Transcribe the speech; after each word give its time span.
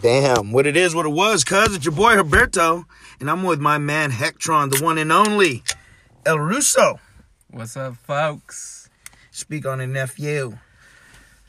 Damn, 0.00 0.52
what 0.52 0.66
it 0.66 0.76
is, 0.76 0.94
what 0.94 1.06
it 1.06 1.10
was, 1.10 1.42
cuz 1.42 1.74
it's 1.74 1.84
your 1.84 1.92
boy 1.92 2.14
Roberto, 2.14 2.86
and 3.18 3.28
I'm 3.28 3.42
with 3.42 3.58
my 3.58 3.78
man 3.78 4.12
Hectron, 4.12 4.70
the 4.70 4.82
one 4.82 4.96
and 4.96 5.10
only 5.10 5.64
El 6.24 6.38
Russo. 6.38 7.00
What's 7.50 7.76
up, 7.76 7.96
folks? 7.96 8.88
Speak 9.32 9.66
on 9.66 9.80
it, 9.80 9.88
nephew. 9.88 10.56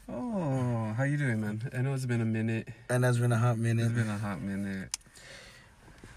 Oh, 0.09 0.93
how 0.97 1.04
you 1.04 1.18
doing, 1.18 1.41
man? 1.41 1.70
I 1.77 1.81
know 1.81 1.93
it's 1.93 2.07
been 2.07 2.21
a 2.21 2.25
minute. 2.25 2.70
And 2.89 3.04
that's 3.04 3.20
been 3.20 3.31
a 3.31 3.38
hot 3.38 3.59
minute. 3.59 3.86
It's 3.86 3.93
been 3.93 4.09
a 4.09 4.18
hot 4.18 4.41
minute. 4.41 4.97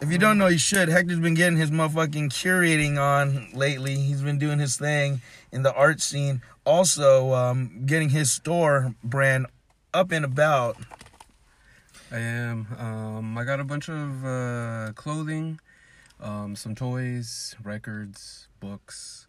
If 0.01 0.11
you 0.11 0.19
don't 0.19 0.39
know, 0.39 0.49
you 0.49 0.59
should. 0.59 0.89
Hector's 0.89 1.21
been 1.21 1.35
getting 1.35 1.57
his 1.57 1.71
motherfucking 1.71 2.31
curating 2.31 2.99
on 2.99 3.49
lately. 3.55 3.95
He's 3.95 4.21
been 4.21 4.39
doing 4.39 4.59
his 4.59 4.77
thing 4.77 5.23
in 5.51 5.63
the 5.63 5.73
art 5.73 6.01
scene. 6.01 6.43
Also, 6.67 7.33
um, 7.33 7.87
getting 7.87 8.11
his 8.11 8.31
store 8.31 8.95
brand 9.03 9.47
up 9.95 10.13
and 10.13 10.25
about. 10.25 10.77
I 12.11 12.19
am. 12.19 12.67
Um, 12.79 13.39
I 13.39 13.45
got 13.45 13.61
a 13.61 13.65
bunch 13.65 13.89
of 13.89 14.25
uh, 14.25 14.93
clothing, 14.95 15.59
um, 16.21 16.55
some 16.55 16.75
toys, 16.75 17.57
records, 17.63 18.49
books, 18.61 19.24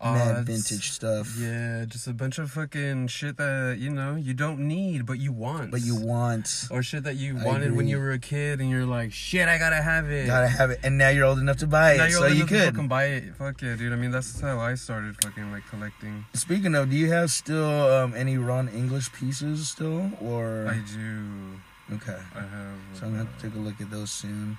Mad 0.00 0.36
odds. 0.36 0.46
vintage 0.48 0.90
stuff. 0.92 1.34
Yeah, 1.38 1.84
just 1.86 2.06
a 2.06 2.12
bunch 2.12 2.38
of 2.38 2.50
fucking 2.52 3.08
shit 3.08 3.36
that 3.36 3.78
you 3.80 3.90
know 3.90 4.14
you 4.14 4.32
don't 4.32 4.60
need 4.60 5.06
but 5.06 5.18
you 5.18 5.32
want. 5.32 5.70
But 5.72 5.80
you 5.82 5.96
want. 5.96 6.68
or 6.70 6.82
shit 6.84 7.02
that 7.04 7.16
you 7.16 7.36
I 7.38 7.44
wanted 7.44 7.74
when 7.74 7.88
you 7.88 7.98
were 7.98 8.12
a 8.12 8.18
kid 8.18 8.60
and 8.60 8.70
you're 8.70 8.86
like, 8.86 9.12
shit, 9.12 9.48
I 9.48 9.58
gotta 9.58 9.82
have 9.82 10.08
it. 10.10 10.26
Gotta 10.26 10.46
have 10.48 10.70
it. 10.70 10.80
And 10.84 10.98
now 10.98 11.08
you're 11.08 11.24
old 11.26 11.40
enough 11.40 11.56
to 11.58 11.66
buy 11.66 11.96
now 11.96 12.04
it. 12.04 12.10
you're 12.10 12.20
So 12.20 12.26
old 12.28 12.36
you 12.36 12.46
could. 12.46 12.74
fucking 12.74 12.88
buy 12.88 13.04
it. 13.06 13.34
Fuck 13.34 13.60
yeah, 13.62 13.74
dude. 13.74 13.92
I 13.92 13.96
mean, 13.96 14.12
that's 14.12 14.40
how 14.40 14.58
I 14.60 14.74
started 14.76 15.16
fucking 15.22 15.50
like 15.50 15.66
collecting. 15.68 16.24
Speaking 16.34 16.74
of, 16.76 16.90
do 16.90 16.96
you 16.96 17.10
have 17.10 17.30
still 17.32 17.68
um, 17.92 18.14
any 18.14 18.38
Ron 18.38 18.68
English 18.68 19.12
pieces 19.12 19.68
still? 19.68 20.10
Or. 20.22 20.68
I 20.68 20.78
do. 20.94 21.96
okay. 21.96 22.18
I 22.36 22.40
have. 22.40 22.78
So 22.94 23.06
I'm 23.06 23.12
gonna 23.16 23.24
have 23.24 23.36
to 23.40 23.42
take 23.48 23.56
a 23.56 23.58
look 23.58 23.80
at 23.80 23.90
those 23.90 24.10
soon. 24.12 24.58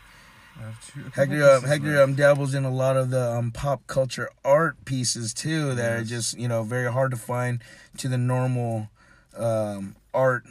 Hector, 1.13 1.35
pieces 1.35 1.69
Hector 1.69 2.01
um, 2.01 2.15
dabbles 2.15 2.53
in 2.53 2.65
a 2.65 2.71
lot 2.71 2.97
of 2.97 3.09
the 3.09 3.31
um, 3.31 3.51
pop 3.51 3.87
culture 3.87 4.29
art 4.43 4.83
pieces 4.85 5.33
too 5.33 5.73
that 5.75 5.91
are 5.99 6.03
just 6.03 6.37
you 6.37 6.47
know 6.47 6.63
very 6.63 6.91
hard 6.91 7.11
to 7.11 7.17
find 7.17 7.61
to 7.97 8.07
the 8.07 8.17
normal 8.17 8.89
um, 9.37 9.95
art 10.13 10.43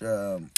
um, 0.00 0.50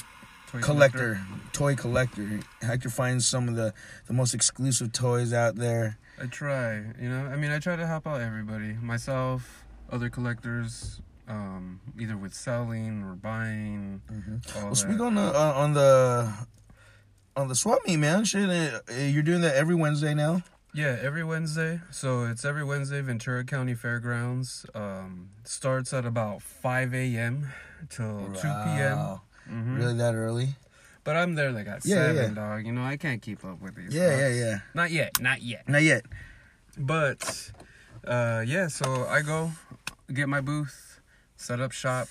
Toy 0.51 0.61
collector, 0.63 1.21
toy 1.53 1.77
collector. 1.77 2.41
Hector 2.61 2.91
finds 2.91 3.27
some 3.27 3.49
of 3.49 3.55
the 3.55 3.73
the 4.09 4.13
most 4.13 4.35
exclusive 4.35 4.91
toys 4.91 5.33
out 5.33 5.55
there. 5.55 5.97
I 6.21 6.27
try. 6.27 6.79
You 7.01 7.09
know, 7.09 7.27
I 7.27 7.37
mean, 7.37 7.53
I 7.53 7.61
try 7.61 7.77
to 7.77 7.87
help 7.87 8.05
out 8.05 8.21
everybody. 8.21 8.73
Myself, 8.73 9.65
other 9.93 10.11
collectors, 10.11 11.01
um, 11.29 11.81
either 12.01 12.17
with 12.17 12.35
selling 12.35 13.05
or 13.05 13.15
buying. 13.15 14.03
Mm-hmm. 14.13 14.65
Well, 14.65 14.75
speak 14.75 14.99
on 14.99 15.15
the 15.15 15.23
uh, 15.23 15.53
on 15.55 15.75
the 15.75 16.35
on 17.37 17.49
the 17.49 17.55
swap 17.55 17.81
meet, 17.87 17.97
man. 17.99 18.25
Shit, 18.25 18.49
uh, 18.49 18.81
you're 18.95 19.23
doing 19.23 19.41
that 19.43 19.55
every 19.57 19.75
Wednesday 19.75 20.15
now. 20.15 20.43
Yeah, 20.73 20.97
every 21.03 21.25
Wednesday. 21.25 21.81
So 21.91 22.25
it's 22.25 22.45
every 22.45 22.65
Wednesday, 22.65 23.01
Ventura 23.01 23.45
County 23.45 23.75
Fairgrounds. 23.75 24.65
Um, 24.75 25.31
starts 25.45 25.93
at 25.93 26.07
about 26.07 26.43
5 26.43 26.95
a.m. 26.95 27.49
till 27.89 28.27
2 28.35 28.41
p.m. 28.41 28.97
Wow. 28.97 29.23
Mhm. 29.51 29.79
Really 29.79 29.95
that 29.95 30.15
early? 30.15 30.55
But 31.03 31.17
I'm 31.17 31.35
there 31.35 31.51
like 31.51 31.67
at 31.67 31.85
Yeah, 31.85 32.13
7, 32.13 32.17
yeah. 32.17 32.29
dog. 32.35 32.67
You 32.67 32.73
know, 32.73 32.85
I 32.85 32.97
can't 32.97 33.21
keep 33.21 33.45
up 33.45 33.61
with 33.61 33.75
these. 33.75 33.93
Yeah, 33.93 34.11
yeah, 34.17 34.29
fucks. 34.31 34.39
yeah. 34.39 34.59
Not 34.75 34.91
yet, 34.93 35.21
not 35.21 35.43
yet. 35.43 35.69
Not 35.69 35.83
yet. 35.83 36.05
But, 36.79 37.51
uh, 38.07 38.45
yeah, 38.47 38.69
so 38.69 39.07
I 39.09 39.23
go 39.23 39.51
get 40.13 40.29
my 40.29 40.41
booth, 40.41 41.01
set 41.37 41.59
up 41.61 41.73
shop, 41.73 42.07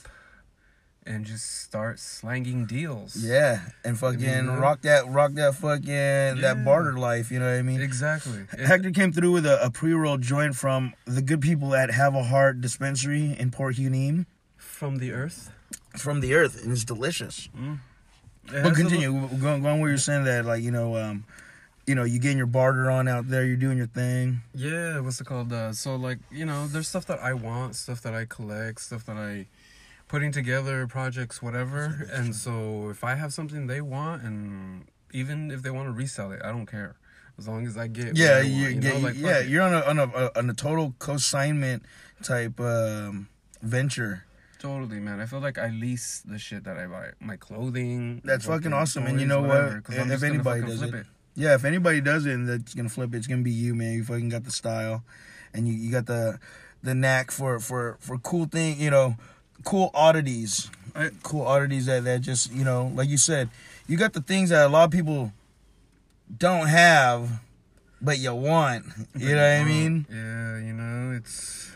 and 1.10 1.26
just 1.26 1.64
start 1.64 2.00
slanging 2.00 2.66
deals. 2.68 3.16
Yeah, 3.18 3.60
and 3.84 3.98
fucking 4.00 4.22
you 4.22 4.42
know? 4.44 4.56
rock 4.58 4.82
that, 4.84 5.08
rock 5.10 5.32
that 5.34 5.56
fucking 5.56 5.88
Yeah. 5.90 6.34
that 6.36 6.64
barter 6.64 6.94
life. 6.94 7.32
You 7.32 7.40
know 7.40 7.50
what 7.52 7.58
I 7.60 7.64
mean? 7.64 7.82
Exactly. 7.82 8.46
Hector 8.64 8.92
came 8.92 9.12
through 9.12 9.32
with 9.32 9.46
a, 9.46 9.62
a 9.66 9.72
pre-roll 9.72 10.18
joint 10.18 10.56
from 10.56 10.94
the 11.06 11.22
good 11.24 11.42
people 11.42 11.74
at 11.76 11.90
Have 11.92 12.14
a 12.16 12.24
Heart 12.24 12.62
Dispensary 12.62 13.36
in 13.38 13.50
Port 13.52 13.76
Hueneme. 13.76 14.28
from 14.58 15.00
the 15.00 15.12
earth. 15.12 15.52
From 15.98 16.22
the 16.22 16.36
earth, 16.36 16.64
and 16.64 16.72
it's 16.72 16.86
delicious. 16.86 17.50
It 18.52 18.64
But 18.64 18.76
continue, 18.76 19.12
going, 19.38 19.62
going 19.64 19.80
where 19.82 19.90
you're 19.90 19.98
saying 19.98 20.24
that, 20.26 20.46
like 20.46 20.62
you 20.64 20.72
know, 20.72 20.96
um, 20.96 21.26
you 21.88 21.96
know, 21.96 22.04
you 22.04 22.20
getting 22.20 22.38
your 22.38 22.46
barter 22.48 22.90
on 22.92 23.08
out 23.08 23.28
there, 23.28 23.44
you're 23.46 23.58
doing 23.58 23.78
your 23.78 23.88
thing. 23.88 24.42
Yeah, 24.54 25.00
what's 25.00 25.20
it 25.20 25.26
called? 25.26 25.52
Uh, 25.52 25.74
so 25.74 25.96
like 25.96 26.20
you 26.32 26.46
know, 26.46 26.68
there's 26.68 26.88
stuff 26.88 27.06
that 27.08 27.20
I 27.20 27.34
want, 27.34 27.76
stuff 27.76 28.02
that 28.04 28.14
I 28.14 28.26
collect, 28.26 28.82
stuff 28.82 29.06
that 29.06 29.18
I 29.18 29.48
putting 30.10 30.34
together, 30.34 30.86
projects, 30.88 31.42
whatever. 31.42 32.10
And 32.12 32.36
so 32.36 32.90
if 32.90 33.06
I 33.06 33.16
have 33.16 33.32
something 33.32 33.68
they 33.68 33.80
want, 33.80 34.24
and 34.24 34.88
even 35.14 35.50
if 35.52 35.62
they 35.62 35.72
want 35.72 35.88
to 35.88 35.94
resell 35.94 36.34
it, 36.34 36.42
I 36.44 36.50
don't 36.50 36.66
care 36.66 36.98
as 37.38 37.48
long 37.48 37.66
as 37.66 37.78
I 37.78 37.88
get. 37.88 38.18
Yeah, 38.18 38.42
you, 38.42 38.64
want, 38.64 38.76
you 38.76 38.82
get, 38.82 38.94
know, 38.96 39.00
like, 39.00 39.16
yeah, 39.16 39.40
you're 39.40 39.62
on 39.62 39.74
a 39.74 39.80
on 39.82 40.00
a 40.00 40.38
on 40.38 40.50
a 40.50 40.54
total 40.54 40.94
consignment 41.00 41.84
type 42.22 42.60
um, 42.60 43.30
venture. 43.62 44.26
Totally, 44.60 45.00
man. 45.00 45.22
I 45.22 45.26
feel 45.26 45.40
like 45.40 45.58
I 45.58 45.70
lease 45.70 46.22
the 46.26 46.38
shit 46.38 46.66
that 46.66 46.78
I 46.78 46.88
buy, 46.88 47.12
my 47.22 47.38
clothing. 47.38 48.22
That's 48.26 48.46
fucking 48.46 48.74
awesome, 48.74 49.06
and 49.06 49.22
you 49.22 49.26
toys, 49.26 49.30
know 49.30 49.42
what? 49.42 49.48
whatever, 49.48 49.84
I'm 49.88 49.94
If 49.94 50.08
just 50.10 50.24
anybody 50.26 50.62
does 50.62 50.80
flip 50.80 50.96
it. 50.96 51.06
Yeah, 51.36 51.54
if 51.54 51.64
anybody 51.64 52.02
does 52.02 52.26
it 52.26 52.34
and 52.34 52.50
that's 52.50 52.74
gonna 52.74 52.90
flip 52.90 53.14
it, 53.14 53.18
it's 53.18 53.28
gonna 53.28 53.44
be 53.44 53.52
you, 53.52 53.74
man. 53.74 53.94
You 53.94 54.04
fucking 54.04 54.28
got 54.28 54.44
the 54.44 54.52
style, 54.52 55.06
and 55.54 55.68
you, 55.68 55.74
you 55.76 55.92
got 55.92 56.08
the 56.08 56.40
the 56.84 56.94
knack 56.94 57.32
for 57.32 57.60
for 57.60 57.98
for 58.02 58.18
cool 58.18 58.46
thing, 58.48 58.78
you 58.80 58.90
know, 58.90 59.16
cool 59.64 59.92
oddities, 59.94 60.70
I- 60.96 61.12
cool 61.24 61.44
oddities 61.46 61.86
that 61.88 62.04
that 62.06 62.22
just 62.22 62.52
you 62.52 62.64
know, 62.64 62.92
like 62.96 63.10
you 63.10 63.18
said, 63.18 63.50
you 63.88 63.98
got 63.98 64.14
the 64.14 64.22
things 64.22 64.50
that 64.50 64.66
a 64.66 64.70
lot 64.70 64.86
of 64.86 64.92
people 64.92 65.32
don't 66.38 66.68
have, 66.68 67.42
but 68.02 68.20
you 68.20 68.34
want. 68.34 68.86
You 69.16 69.36
know 69.36 69.42
what 69.42 69.62
I 69.62 69.64
mean? 69.64 70.06
Yeah, 70.10 70.58
you 70.60 70.74
know, 70.74 71.16
it's 71.18 71.72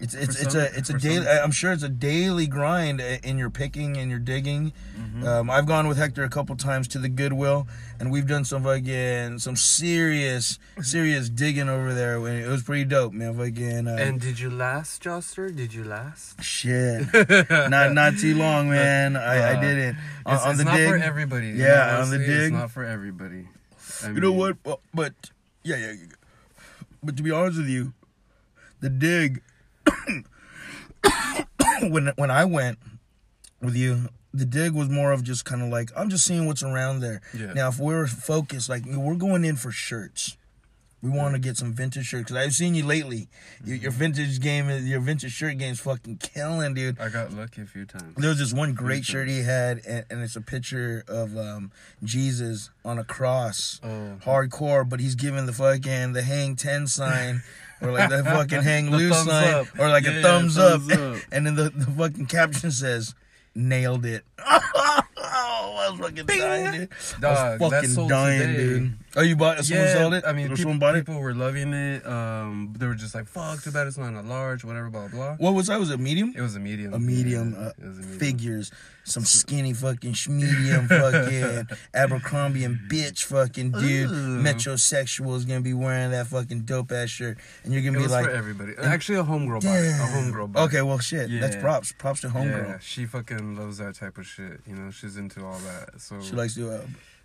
It's 0.00 0.14
it's 0.14 0.40
it's 0.40 0.52
some- 0.52 0.62
a 0.62 0.64
it's 0.78 0.90
a 0.90 0.98
daily. 0.98 1.24
some- 1.26 1.44
I'm 1.44 1.50
sure 1.50 1.72
it's 1.72 1.82
a 1.82 1.88
daily 1.88 2.46
grind 2.46 3.00
uh, 3.00 3.16
in 3.24 3.36
your 3.38 3.50
picking 3.50 3.96
and 3.96 4.08
your 4.10 4.20
digging. 4.20 4.72
Mm-hmm. 4.96 5.26
Um, 5.26 5.50
I've 5.50 5.66
gone 5.66 5.88
with 5.88 5.98
Hector 5.98 6.22
a 6.22 6.28
couple 6.28 6.54
times 6.56 6.86
to 6.88 6.98
the 6.98 7.08
Goodwill, 7.08 7.66
and 7.98 8.12
we've 8.12 8.26
done 8.26 8.44
some 8.44 8.62
fucking 8.62 9.40
some 9.40 9.56
serious 9.56 10.58
serious 10.82 11.28
digging 11.28 11.68
over 11.68 11.92
there. 11.94 12.16
It 12.28 12.46
was 12.48 12.62
pretty 12.62 12.84
dope, 12.84 13.12
man. 13.12 13.34
Fucking 13.36 13.88
uh, 13.88 13.96
And 13.98 14.20
did 14.20 14.38
you 14.38 14.50
last, 14.50 15.02
Joster? 15.02 15.54
Did 15.54 15.74
you 15.74 15.82
last? 15.84 16.42
shit, 16.42 17.02
not 17.50 17.92
not 17.92 18.16
too 18.18 18.36
long, 18.36 18.70
man. 18.70 19.16
I, 19.16 19.34
I 19.36 19.54
Uh, 19.54 19.60
didn't 19.60 19.96
on, 20.26 20.34
It's, 20.36 20.44
on 20.44 20.50
it's 20.50 20.58
the 20.58 20.64
not 20.64 20.76
dig. 20.76 20.88
for 20.90 20.96
everybody. 20.98 21.48
Yeah, 21.50 22.00
on 22.00 22.10
the 22.10 22.18
dig. 22.18 22.28
It's 22.28 22.52
not 22.52 22.70
for 22.70 22.84
everybody. 22.84 23.48
I 24.04 24.10
You 24.10 24.20
know 24.20 24.32
what? 24.32 24.58
But 24.94 25.14
yeah, 25.64 25.76
yeah. 25.76 25.92
yeah. 25.92 26.06
But 27.02 27.16
to 27.16 27.22
be 27.22 27.30
honest 27.32 27.58
with 27.58 27.68
you, 27.68 27.92
the 28.80 28.90
dig 28.90 29.42
when 31.82 32.08
when 32.16 32.30
I 32.30 32.44
went 32.44 32.78
with 33.62 33.76
you, 33.76 34.08
the 34.32 34.44
dig 34.44 34.72
was 34.72 34.88
more 34.88 35.12
of 35.12 35.22
just 35.22 35.44
kind 35.44 35.62
of 35.62 35.68
like 35.68 35.90
I'm 35.96 36.10
just 36.10 36.24
seeing 36.24 36.46
what's 36.46 36.62
around 36.62 37.00
there. 37.00 37.20
Yeah. 37.36 37.52
Now, 37.54 37.68
if 37.68 37.78
we're 37.78 38.06
focused, 38.06 38.68
like 38.68 38.82
we're 38.86 39.14
going 39.14 39.44
in 39.44 39.56
for 39.56 39.70
shirts. 39.70 40.36
We 41.00 41.10
want 41.10 41.34
to 41.34 41.38
get 41.38 41.56
some 41.56 41.72
vintage 41.72 42.06
shirts 42.06 42.24
because 42.24 42.36
I've 42.44 42.52
seen 42.54 42.74
you 42.74 42.84
lately. 42.84 43.28
Your, 43.64 43.76
your 43.76 43.90
Mm-hmm. 43.92 43.98
vintage 44.00 44.40
game, 44.40 44.68
is 44.68 44.84
your 44.84 44.98
vintage 44.98 45.30
shirt 45.30 45.56
game 45.56 45.70
is 45.74 45.78
fucking 45.78 46.16
killing, 46.16 46.74
dude. 46.74 46.98
I 46.98 47.08
got 47.08 47.32
lucky 47.32 47.62
a 47.62 47.66
few 47.66 47.84
times. 47.84 48.16
There 48.16 48.30
was 48.30 48.40
this 48.40 48.52
one 48.52 48.74
great 48.74 49.04
shirt 49.04 49.28
he 49.28 49.42
had, 49.44 49.80
and, 49.86 50.04
and 50.10 50.20
it's 50.24 50.34
a 50.34 50.40
picture 50.40 51.04
of 51.06 51.36
um, 51.38 51.70
Jesus 52.02 52.70
on 52.84 52.98
a 52.98 53.04
cross 53.04 53.80
Oh, 53.84 54.16
hardcore, 54.24 54.88
but 54.88 54.98
he's 54.98 55.14
giving 55.14 55.46
the 55.46 55.52
fucking 55.52 56.14
the 56.14 56.22
hang 56.22 56.56
ten 56.56 56.88
sign 56.88 57.42
or 57.80 57.92
like 57.92 58.10
the 58.10 58.24
fucking 58.24 58.62
hang 58.62 58.90
loose 58.90 59.24
sign 59.24 59.54
up. 59.54 59.66
or 59.78 59.88
like 59.88 60.06
a 60.06 60.22
thumbs, 60.22 60.56
thumbs 60.56 60.90
up. 60.90 60.98
up. 60.98 61.18
and 61.32 61.46
then 61.46 61.54
the, 61.54 61.70
the 61.70 61.86
fucking 61.86 62.26
caption 62.26 62.70
says 62.70 63.14
nailed 63.54 64.04
it. 64.06 64.24
oh, 64.38 64.60
I 65.16 65.90
was 65.90 66.00
fucking 66.00 66.26
dying, 66.26 66.72
dude. 66.80 66.88
I 67.24 67.56
was 67.56 67.70
fucking 67.70 68.08
dying, 68.08 68.40
today. 68.40 68.56
dude. 68.56 68.92
Oh, 69.16 69.22
you 69.22 69.36
bought 69.36 69.58
it? 69.58 69.64
Someone 69.64 69.88
sold 69.88 70.14
it? 70.14 70.24
I 70.26 70.32
mean, 70.32 70.54
people, 70.54 70.74
bought 70.78 70.96
it? 70.96 71.06
people 71.06 71.20
were 71.20 71.34
loving 71.34 71.72
it. 71.72 72.06
Um, 72.06 72.74
they 72.78 72.86
were 72.86 72.94
just 72.94 73.14
like, 73.14 73.26
"Fuck, 73.26 73.62
too 73.62 73.70
bad 73.72 73.86
it's 73.86 73.98
not 73.98 74.12
a 74.14 74.22
large, 74.22 74.64
whatever, 74.64 74.90
blah 74.90 75.08
blah." 75.08 75.36
blah. 75.36 75.36
What 75.36 75.54
was 75.54 75.68
that? 75.68 75.80
Was 75.80 75.90
it 75.90 75.98
medium? 75.98 76.34
It 76.36 76.40
was 76.42 76.56
a 76.56 76.60
medium. 76.60 76.94
a 76.94 76.98
medium, 76.98 77.54
Yeah, 77.54 77.66
uh, 77.66 77.72
it 77.78 77.84
was 77.88 77.98
a 77.98 78.00
medium. 78.02 78.18
figures, 78.18 78.70
some 79.08 79.24
skinny 79.24 79.72
fucking 79.72 80.14
medium 80.28 80.88
fucking 80.88 81.66
Abercrombie 81.94 82.64
and 82.64 82.78
bitch 82.90 83.24
fucking 83.24 83.72
dude, 83.72 84.10
Ooh. 84.10 84.42
metrosexual 84.42 85.36
is 85.36 85.44
gonna 85.44 85.60
be 85.60 85.74
wearing 85.74 86.10
that 86.10 86.26
fucking 86.26 86.62
dope 86.62 86.92
ass 86.92 87.08
shirt, 87.08 87.38
and 87.64 87.72
you're 87.72 87.82
gonna 87.82 87.98
be 87.98 88.02
was 88.02 88.12
like, 88.12 88.26
for 88.26 88.30
everybody. 88.30 88.72
Actually, 88.82 89.18
a 89.18 89.24
homegirl 89.24 89.62
bought 89.62 89.78
it. 89.78 89.88
A 89.88 90.04
homegirl 90.04 90.52
bought 90.52 90.68
Okay, 90.68 90.82
well, 90.82 90.98
shit. 90.98 91.30
That's 91.40 91.56
props. 91.56 91.92
Props 91.92 92.20
to 92.22 92.28
homegirl. 92.28 92.68
Yeah, 92.68 92.78
she 92.80 93.06
fucking 93.06 93.56
loves 93.56 93.78
that 93.78 93.94
type 93.94 94.18
of 94.18 94.26
shit. 94.26 94.60
You 94.66 94.74
know, 94.74 94.90
she's 94.90 95.16
into 95.16 95.44
all 95.44 95.58
that. 95.58 96.00
So 96.00 96.20
She 96.20 96.32
likes 96.32 96.54
to 96.54 96.70
uh, 96.70 96.80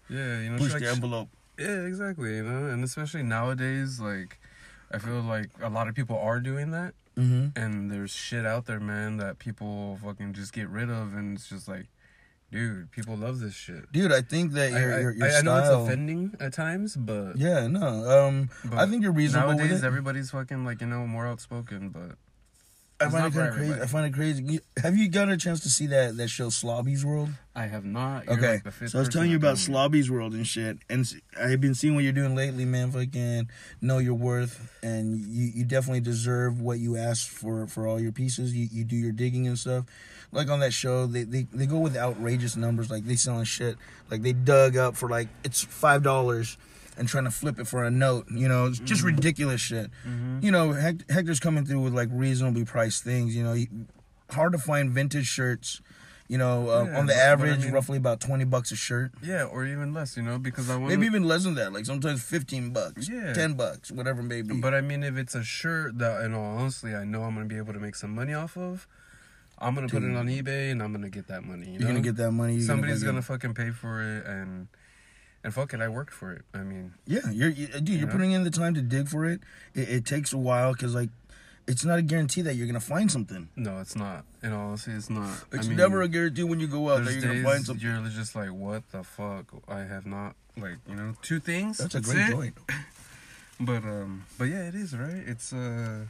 yeah, 0.10 0.42
you 0.42 0.50
know, 0.52 0.58
push 0.58 0.74
the 0.74 0.90
envelope. 0.90 1.30
Yeah, 1.58 1.86
exactly. 1.86 2.36
You 2.36 2.44
know, 2.44 2.68
and 2.68 2.84
especially 2.84 3.24
nowadays, 3.24 4.00
like 4.00 4.40
I 4.92 5.00
feel 5.00 5.22
like 5.22 5.50
a 5.62 5.70
lot 5.70 5.88
of 5.88 5.96
people 5.96 6.18
are 6.18 6.40
doing 6.40 6.72
that, 6.72 6.94
Mm-hmm. 7.18 7.60
and 7.62 7.92
there's 7.92 8.12
shit 8.12 8.45
out 8.45 8.65
there, 8.65 8.80
man, 8.80 9.18
that 9.18 9.38
people 9.38 10.00
fucking 10.04 10.33
just 10.33 10.51
get 10.54 10.68
rid 10.69 10.89
of, 10.89 11.13
and 11.13 11.38
it's 11.38 11.48
just 11.48 11.68
like, 11.68 11.88
dude, 12.51 12.92
people 12.92 13.15
love 13.15 13.39
this 13.39 13.54
shit. 13.54 13.92
Dude, 13.92 14.12
I 14.12 14.21
think 14.21 14.54
that 14.54 14.71
your 14.71 14.95
I, 14.95 15.00
your, 15.00 15.12
your 15.12 15.27
I, 15.27 15.38
I 15.38 15.42
know 15.42 15.57
it's 15.57 15.69
offending 15.69 16.36
at 16.39 16.54
times, 16.54 16.95
but, 16.95 17.38
yeah, 17.38 17.68
no. 17.68 17.88
Um, 17.88 18.50
but 18.65 18.80
I 18.80 18.88
think 18.88 19.04
you're 19.04 19.12
reasonable 19.12 19.54
nowadays 19.54 19.83
everybody's 19.83 20.31
fucking 20.31 20.65
like 20.65 20.81
you 20.81 20.88
know 20.88 21.06
more 21.06 21.27
outspoken, 21.27 21.89
but 21.89 22.18
I 23.08 23.10
find 23.10 23.26
it 23.28 23.38
kind 23.38 23.48
of 23.50 23.56
crazy. 23.56 23.82
I 23.82 23.86
find 23.86 24.06
it 24.06 24.14
crazy. 24.14 24.60
Have 24.82 24.98
you 24.98 25.10
gotten 25.10 25.34
a 25.34 25.38
chance 25.38 25.60
to 25.62 25.70
see 25.70 25.88
that 25.88 26.18
that 26.18 26.28
show 26.30 26.50
Slobby's 26.50 27.06
World? 27.06 27.30
I 27.56 27.68
have 27.68 27.86
not. 27.86 28.26
You're 28.26 28.34
Okay, 28.38 28.62
like 28.66 28.90
so 28.90 28.98
I 28.98 29.02
was 29.02 29.10
telling 29.10 29.30
you 29.30 29.38
about. 29.38 29.58
Slobby's 29.58 30.10
World 30.10 30.34
and 30.34 30.46
shit, 30.46 30.80
and 30.90 31.06
I've 31.40 31.62
been 31.62 31.76
seeing 31.76 31.94
what 31.96 32.04
you're 32.04 32.14
doing 32.14 32.36
lately, 32.36 32.66
man. 32.66 32.92
Fucking 32.92 33.50
know 33.82 34.00
your 34.00 34.16
worth, 34.16 34.72
and 34.82 35.18
you, 35.18 35.52
you 35.54 35.64
definitely 35.66 36.02
deserve 36.02 36.60
what 36.60 36.80
you 36.80 36.98
ask 36.98 37.28
for 37.28 37.68
for 37.68 37.88
all 37.88 38.00
your 38.00 38.12
pieces. 38.12 38.56
You 38.56 38.68
you 38.72 38.84
do 38.84 38.96
your 38.96 39.12
digging 39.12 39.48
and 39.48 39.58
stuff. 39.58 39.86
Like 40.32 40.50
on 40.50 40.62
that 40.62 40.74
show, 40.74 41.06
they 41.06 41.24
they, 41.24 41.44
they 41.54 41.68
go 41.68 41.78
with 41.78 41.96
outrageous 41.96 42.56
numbers. 42.56 42.90
Like 42.90 43.06
they 43.06 43.16
selling 43.16 43.46
shit. 43.46 43.78
Like 44.10 44.24
they 44.24 44.34
dug 44.34 44.76
up 44.76 44.96
for 44.96 45.08
like 45.08 45.28
it's 45.44 45.64
five 45.64 46.02
dollars. 46.02 46.58
And 46.98 47.07
trying 47.07 47.24
to 47.24 47.31
flip 47.31 47.60
it 47.60 47.66
for 47.68 47.84
a 47.84 47.90
note, 47.90 48.28
you 48.30 48.48
know, 48.48 48.68
it's 48.68 48.78
just 48.80 49.01
ridiculous 49.01 49.60
shit. 49.62 49.90
You 50.42 50.51
know, 50.51 50.74
Hector's 50.74 51.40
coming 51.40 51.66
through 51.66 51.81
with 51.81 51.94
like 51.94 52.10
reasonably 52.12 52.66
priced 52.66 53.04
things. 53.04 53.36
You 53.36 53.44
know, 53.44 53.54
he, 53.54 53.68
hard 54.30 54.51
to 54.54 54.60
find 54.60 54.92
vintage 54.92 55.25
shirts. 55.25 55.81
You 56.30 56.38
know, 56.38 56.69
uh, 56.69 56.84
Yeah, 56.86 57.00
on 57.00 57.06
the 57.07 57.13
but 57.13 57.19
I 57.19 57.25
average, 57.25 57.63
mean- 57.66 57.74
roughly 57.74 57.98
about 57.98 58.19
twenty 58.22 58.45
bucks 58.45 58.72
a 58.72 58.75
shirt. 58.75 59.12
Yeah, 59.22 59.44
or 59.44 59.66
even 59.66 59.94
less, 59.94 60.16
you 60.16 60.24
know, 60.24 60.38
because 60.40 60.69
I. 60.69 60.78
Maybe 60.78 61.06
even 61.06 61.24
less 61.24 61.44
than 61.44 61.56
that. 61.56 61.74
Like 61.74 61.86
sometimes 61.86 62.24
fifteen 62.24 62.72
bucks, 62.72 63.10
Yeah. 63.10 63.34
ten 63.34 63.56
bucks, 63.56 63.92
whatever 63.92 64.24
maybe. 64.24 64.56
But 64.56 64.74
I 64.74 64.81
mean, 64.81 65.04
if 65.04 65.18
it's 65.18 65.36
a 65.36 65.44
shirt 65.44 65.98
that, 66.00 66.24
in 66.24 66.34
all 66.34 66.57
honesty, 66.57 66.96
I 66.96 67.04
know 67.06 67.24
I'm 67.24 67.34
gonna 67.34 67.46
be 67.48 67.57
able 67.57 67.74
to 67.74 67.80
make 67.80 67.96
some 67.96 68.16
money 68.16 68.34
off 68.34 68.56
of, 68.56 68.88
I'm 69.60 69.75
gonna 69.75 69.89
put 69.89 70.01
it 70.04 70.16
on 70.16 70.28
eBay 70.28 70.72
and 70.72 70.81
I'm 70.81 70.94
gonna 70.94 71.10
get 71.10 71.28
that 71.28 71.44
money. 71.44 71.66
You 71.66 71.72
you're 71.74 71.81
know? 71.81 71.88
gonna 71.88 72.01
get 72.01 72.16
that 72.18 72.31
money. 72.31 72.54
You're 72.56 72.63
Somebody's 72.68 73.01
gonna, 73.04 73.13
gonna 73.13 73.22
fucking 73.24 73.54
pay 73.54 73.72
for 73.72 74.01
it, 74.01 74.25
and 74.25 74.68
and 75.44 75.54
fuck 75.54 75.74
it, 75.74 75.81
I 75.81 75.90
worked 75.90 76.13
for 76.13 76.31
it. 76.31 76.44
I 76.54 76.60
mean, 76.63 76.94
Yeah, 77.06 77.30
you're 77.31 77.50
you, 77.50 77.68
dude. 77.68 77.90
You're 77.90 78.07
know? 78.07 78.12
putting 78.12 78.31
in 78.31 78.44
the 78.44 78.51
time 78.51 78.74
to 78.75 78.81
dig 78.81 79.07
for 79.07 79.25
it. 79.25 79.42
It, 79.74 79.90
it 79.90 80.06
takes 80.06 80.34
a 80.34 80.38
while 80.38 80.74
because 80.74 80.95
like, 80.95 81.10
it's 81.68 81.86
not 81.86 81.98
a 81.98 82.01
guarantee 82.01 82.42
that 82.42 82.56
you're 82.56 82.68
gonna 82.68 82.80
find 82.80 83.12
something. 83.12 83.50
no, 83.56 83.80
it's 83.80 83.95
not. 83.95 84.25
In 84.42 84.51
all 84.51 84.68
honesty, 84.69 84.92
it's 84.92 85.10
not. 85.10 85.44
It's 85.51 85.66
I 85.66 85.69
mean, 85.69 85.78
never 85.78 86.01
a 86.01 86.07
guarantee 86.07 86.44
when 86.44 86.60
you 86.60 86.68
go 86.68 86.90
out 86.90 87.06
that 87.06 87.13
you're 87.13 87.22
gonna 87.22 87.44
find 87.44 87.66
something. 87.66 87.86
you're 87.86 88.01
just 88.10 88.36
like, 88.36 88.50
what 88.51 88.84
the 88.92 89.04
fuck? 89.04 89.45
I 89.68 89.80
have 89.80 90.06
not 90.06 90.36
like 90.57 90.78
you 90.88 90.95
know 90.95 91.13
two 91.22 91.40
things. 91.40 91.78
That's 91.78 91.96
a 91.96 92.01
great 92.01 92.18
it. 92.28 92.31
joint. 92.31 92.57
But 93.60 93.84
um, 93.84 94.25
but 94.38 94.46
yeah, 94.46 94.68
it 94.68 94.75
is 94.75 94.98
right. 94.98 95.24
It's 95.25 95.54
uh, 95.54 96.06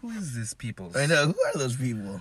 who 0.00 0.10
is 0.10 0.34
this 0.34 0.54
people? 0.54 0.92
I 0.94 1.06
know. 1.06 1.26
Who 1.26 1.34
are 1.46 1.58
those 1.58 1.76
people? 1.76 2.20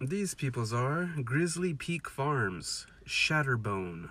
These 0.00 0.34
peoples 0.34 0.72
are 0.72 1.10
Grizzly 1.22 1.74
Peak 1.74 2.08
Farms, 2.08 2.86
Shatterbone. 3.06 4.08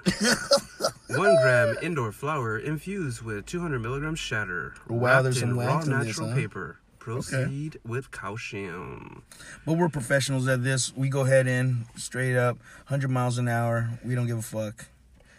One 1.17 1.35
gram 1.41 1.77
indoor 1.81 2.11
flour 2.11 2.57
infused 2.57 3.21
with 3.21 3.45
200 3.45 3.79
milligrams 3.79 4.19
shatter. 4.19 4.73
Wow, 4.87 5.05
wrapped 5.05 5.23
there's 5.23 5.39
some 5.39 5.51
in 5.51 5.57
raw 5.57 5.75
wax 5.75 5.85
in 5.87 5.99
this, 5.99 6.07
natural 6.07 6.29
huh? 6.29 6.35
paper. 6.35 6.79
Proceed 6.99 7.79
with 7.85 8.09
caution. 8.09 9.21
But 9.65 9.73
we're 9.73 9.89
professionals 9.89 10.47
at 10.47 10.63
this. 10.63 10.95
We 10.95 11.09
go 11.09 11.23
head 11.25 11.45
in 11.45 11.85
straight 11.95 12.35
up, 12.35 12.57
hundred 12.85 13.11
miles 13.11 13.37
an 13.37 13.47
hour. 13.47 13.99
We 14.03 14.15
don't 14.15 14.25
give 14.25 14.39
a 14.39 14.41
fuck. 14.41 14.87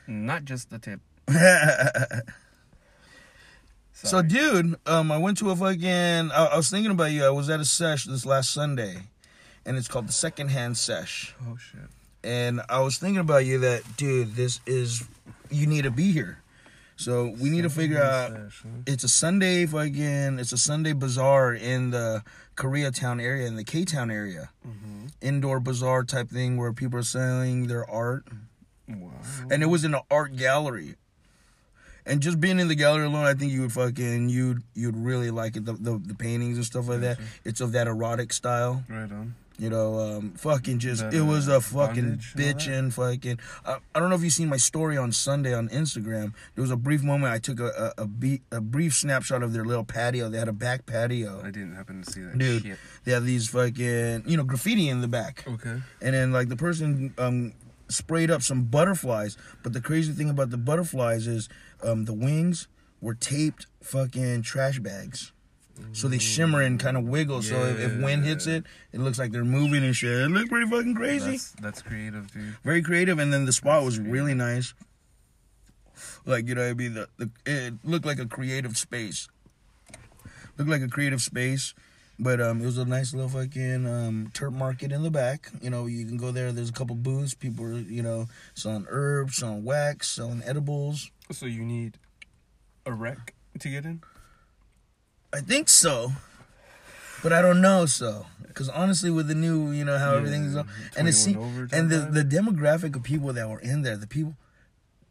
Not 0.07 0.45
just 0.45 0.71
the 0.71 0.79
tip. 0.79 1.01
So, 4.03 4.21
dude, 4.21 4.77
um, 4.87 5.11
I 5.11 5.17
went 5.17 5.39
to 5.39 5.51
a 5.51 5.57
fucking. 5.57 6.31
I, 6.31 6.49
I 6.53 6.57
was 6.57 6.69
thinking 6.69 6.91
about 6.91 7.13
you. 7.13 7.25
I 7.25 7.31
was 7.31 7.49
at 7.49 7.61
a 7.61 7.65
sesh 7.65 8.05
this 8.05 8.27
last 8.27 8.53
Sunday, 8.53 9.05
and 9.65 9.77
it's 9.79 9.89
called 9.89 10.07
the 10.07 10.13
Secondhand 10.13 10.77
Sesh. 10.77 11.35
oh 11.49 11.57
shit. 11.57 11.89
And 12.25 12.61
I 12.69 12.81
was 12.81 12.99
thinking 12.99 13.21
about 13.21 13.45
you 13.45 13.59
that, 13.61 13.97
dude, 13.97 14.35
this 14.35 14.61
is 14.67 15.05
you 15.51 15.67
need 15.67 15.83
to 15.83 15.91
be 15.91 16.13
here. 16.13 16.39
So 16.97 17.35
we 17.39 17.51
need 17.51 17.63
to 17.63 17.71
figure 17.71 18.03
out. 18.03 18.33
It's 18.87 19.05
a 19.05 19.09
Sunday 19.09 19.67
fucking. 19.67 20.39
It's 20.39 20.53
a 20.53 20.59
Sunday 20.59 20.93
bazaar 20.95 21.53
in 21.55 21.91
the 21.91 22.23
Koreatown 22.57 23.23
area, 23.23 23.47
in 23.47 23.57
the 23.57 23.65
K 23.65 23.85
Town 23.85 24.11
area. 24.11 24.49
Mhm. 24.67 25.13
Indoor 25.21 25.61
bazaar 25.61 26.05
type 26.05 26.31
thing 26.31 26.57
where 26.57 26.73
people 26.73 26.99
are 26.99 27.03
selling 27.03 27.67
their 27.67 27.89
art, 27.89 28.25
Wow. 28.89 29.11
and 29.51 29.63
it 29.63 29.67
was 29.67 29.85
in 29.85 29.95
an 29.95 30.01
art 30.11 30.37
gallery. 30.37 30.95
And 32.07 32.23
just 32.23 32.41
being 32.41 32.59
in 32.61 32.69
the 32.69 32.75
gallery 32.77 33.05
alone, 33.05 33.27
I 33.27 33.35
think 33.35 33.53
you 33.53 33.61
would 33.63 33.73
fucking 33.73 34.31
you'd 34.31 34.63
you'd 34.75 34.97
really 34.97 35.31
like 35.31 35.57
it. 35.57 35.67
The 35.67 35.75
the, 35.75 35.99
the 36.03 36.15
paintings 36.15 36.57
and 36.57 36.65
stuff 36.65 36.89
like 36.89 37.01
that. 37.01 37.19
It's 37.45 37.61
of 37.61 37.73
that 37.73 37.89
erotic 37.89 38.33
style. 38.33 38.85
Right 38.89 39.11
on. 39.13 39.35
You 39.59 39.71
know, 39.71 39.99
um, 39.99 40.33
fucking 40.37 40.81
just 40.81 41.03
That, 41.03 41.15
it 41.15 41.23
was 41.23 41.49
a 41.49 41.63
fucking 41.63 42.03
bondage 42.19 42.33
and 42.35 42.43
all 42.45 42.47
that? 42.53 42.57
bitchin' 42.59 42.93
fucking. 42.93 43.39
I, 43.65 43.79
I 43.95 44.01
don't 44.01 44.11
know 44.11 44.17
if 44.17 44.23
you 44.23 44.29
seen 44.29 44.49
my 44.51 44.59
story 44.59 44.99
on 44.99 45.13
Sunday 45.13 45.55
on 45.55 45.69
Instagram. 45.71 46.35
There 46.55 46.63
was 46.63 46.71
a 46.71 46.77
brief 46.77 47.03
moment 47.03 47.33
I 47.33 47.39
took 47.39 47.61
a 47.61 47.93
a, 47.97 48.03
a, 48.03 48.07
be, 48.07 48.43
a 48.53 48.61
brief 48.61 48.93
snapshot 48.95 49.43
of 49.43 49.55
their 49.55 49.65
little 49.65 49.85
patio. 49.85 50.29
They 50.29 50.37
had 50.39 50.49
a 50.49 50.53
back 50.53 50.85
patio. 50.85 51.41
I 51.43 51.51
didn't 51.51 51.75
happen 51.75 52.03
to 52.03 52.11
see 52.11 52.21
that 52.21 52.37
Dude. 52.37 52.63
shit. 52.65 52.79
They 53.05 53.13
had 53.13 53.25
these 53.25 53.49
fucking 53.49 54.25
you 54.27 54.37
know 54.37 54.45
graffiti 54.45 54.89
in 54.91 55.01
the 55.01 55.09
back, 55.09 55.45
Okay. 55.49 55.81
and 56.03 56.15
then 56.15 56.33
like 56.33 56.49
the 56.51 56.57
person 56.57 57.15
um 57.17 57.55
sprayed 57.89 58.31
up 58.31 58.43
some 58.43 58.65
butterflies. 58.65 59.39
But 59.63 59.73
the 59.73 59.81
crazy 59.81 60.13
thing 60.13 60.29
about 60.29 60.51
the 60.51 60.59
butterflies 60.59 61.27
is 61.27 61.49
um 61.83 62.05
the 62.05 62.13
wings 62.13 62.69
were 63.01 63.15
taped 63.15 63.67
fucking 63.83 64.43
trash 64.43 64.81
bags. 64.81 65.33
So 65.93 66.09
they 66.09 66.19
shimmer 66.19 66.63
and 66.63 66.79
kind 66.81 66.97
of 66.97 67.05
wiggle. 67.05 67.43
So 67.43 67.55
if, 67.65 67.79
if 67.81 68.03
wind 68.03 68.25
hits 68.25 68.47
it, 68.47 68.65
it 68.93 69.01
looks 69.01 69.19
like 69.19 69.33
they're 69.33 69.45
moving 69.45 69.85
and 69.85 69.95
shit. 69.95 70.11
It 70.11 70.29
looks 70.29 70.49
pretty 70.49 70.71
fucking 70.71 70.95
crazy. 70.95 71.33
That's, 71.33 71.51
that's 71.61 71.83
creative, 71.83 72.33
dude. 72.33 72.57
Very 72.65 72.83
creative. 72.83 73.19
And 73.19 73.33
then 73.33 73.45
the 73.45 73.53
spot 73.53 73.85
was 73.85 73.99
That's 73.99 74.09
really 74.09 74.35
nice. 74.35 74.75
Like 76.25 76.49
you 76.49 76.55
know, 76.55 76.63
what 76.63 76.71
I 76.71 76.75
mean, 76.75 76.95
the, 76.95 77.09
the 77.19 77.31
it 77.47 77.75
looked 77.85 78.05
like 78.05 78.19
a 78.19 78.27
creative 78.27 78.77
space. 78.77 79.29
Looked 80.59 80.71
like 80.71 80.83
a 80.83 80.89
creative 80.89 81.21
space, 81.21 81.75
but 82.19 82.41
um, 82.41 82.63
it 82.63 82.65
was 82.65 82.79
a 82.79 82.85
nice 82.85 83.15
little 83.15 83.29
fucking 83.29 83.87
um 83.87 84.31
terp 84.35 84.53
market 84.53 84.93
in 84.93 85.03
the 85.03 85.11
back. 85.11 85.51
You 85.61 85.71
know, 85.71 85.87
you 85.87 86.05
can 86.07 86.17
go 86.17 86.33
there. 86.33 86.53
There's 86.53 86.71
a 86.71 86.75
couple 86.75 86.97
booths. 86.97 87.35
People 87.35 87.65
are 87.65 87.79
you 87.79 88.03
know 88.03 88.27
selling 88.55 88.87
herbs, 88.89 89.37
selling 89.37 89.65
wax, 89.65 90.09
selling 90.09 90.43
edibles. 90.45 91.11
So 91.33 91.47
you 91.47 91.65
need 91.65 91.99
a 92.85 92.93
rec 92.93 93.35
to 93.59 93.69
get 93.69 93.85
in? 93.85 94.03
I 95.37 95.41
think 95.41 95.69
so, 95.69 96.13
but 97.23 97.33
I 97.33 97.43
don't 97.43 97.61
know 97.61 97.87
so. 97.87 98.27
Because 98.49 98.69
honestly, 98.71 99.11
with 99.11 99.29
the 99.29 99.35
new, 99.35 99.71
you 99.71 99.85
know 99.85 99.99
how 99.99 100.13
Yeah, 100.13 100.17
everything's, 100.19 100.55
and 100.97 101.09
it's 101.09 101.25
21 101.25 101.45
over 101.47 101.67
type 101.67 101.79
and 101.79 101.91
the 101.91 101.99
the 101.99 102.25
demographic 102.25 102.97
of 102.97 103.03
people 103.03 103.33
that 103.35 103.49
were 103.51 103.59
in 103.61 103.83
there, 103.83 103.97
the 103.99 104.07
people, 104.07 104.35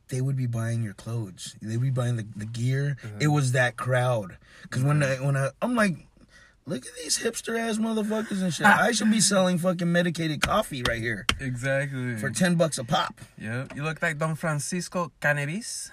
they 0.10 0.20
would 0.22 0.36
be 0.36 0.48
buying 0.48 0.82
your 0.84 0.96
clothes. 0.96 1.56
They 1.62 1.78
would 1.78 1.84
be 1.84 1.92
buying 1.92 2.16
the, 2.16 2.26
the 2.36 2.46
gear. 2.46 2.98
Uh-huh. 3.04 3.18
It 3.20 3.28
was 3.28 3.52
that 3.52 3.78
crowd. 3.78 4.38
Because 4.64 4.84
when 4.84 5.04
I, 5.04 5.16
when 5.18 5.38
I 5.38 5.50
I'm 5.62 5.76
like, 5.76 6.08
look 6.66 6.88
at 6.88 6.92
these 7.04 7.20
hipster 7.20 7.60
ass 7.60 7.78
motherfuckers 7.78 8.42
and 8.42 8.52
shit. 8.52 8.66
I 8.66 8.92
should 8.94 9.12
be 9.12 9.22
selling 9.34 9.60
fucking 9.60 9.92
medicated 9.92 10.42
coffee 10.42 10.82
right 10.82 11.00
here 11.02 11.28
Exactly. 11.40 12.18
for 12.18 12.32
ten 12.32 12.56
bucks 12.56 12.80
a 12.80 12.84
pop. 12.84 13.22
yeah. 13.38 13.66
You 13.76 13.84
look 13.84 14.02
like 14.02 14.18
Don 14.18 14.34
Francisco 14.36 15.12
Cannabis. 15.22 15.92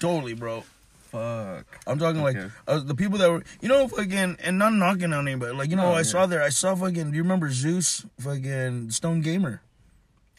Totally, 0.00 0.34
bro. 0.34 0.64
Fuck. 1.16 1.80
I'm 1.86 1.98
talking 1.98 2.22
like 2.22 2.36
uh, 2.68 2.78
the 2.80 2.94
people 2.94 3.18
that 3.18 3.30
were, 3.30 3.42
you 3.60 3.68
know, 3.68 3.88
fucking, 3.88 4.36
and 4.42 4.58
not 4.58 4.72
knocking 4.72 5.12
on 5.12 5.26
anybody. 5.26 5.52
Like, 5.54 5.70
you 5.70 5.76
know, 5.76 5.82
No, 5.90 5.92
I 5.92 5.98
yeah. 5.98 6.02
saw 6.04 6.26
there, 6.26 6.42
I 6.42 6.48
saw 6.50 6.74
fucking, 6.74 7.10
do 7.10 7.16
you 7.16 7.22
remember 7.22 7.50
Zeus? 7.50 8.04
Fucking 8.20 8.90
Stone 8.90 9.22
Gamer. 9.22 9.60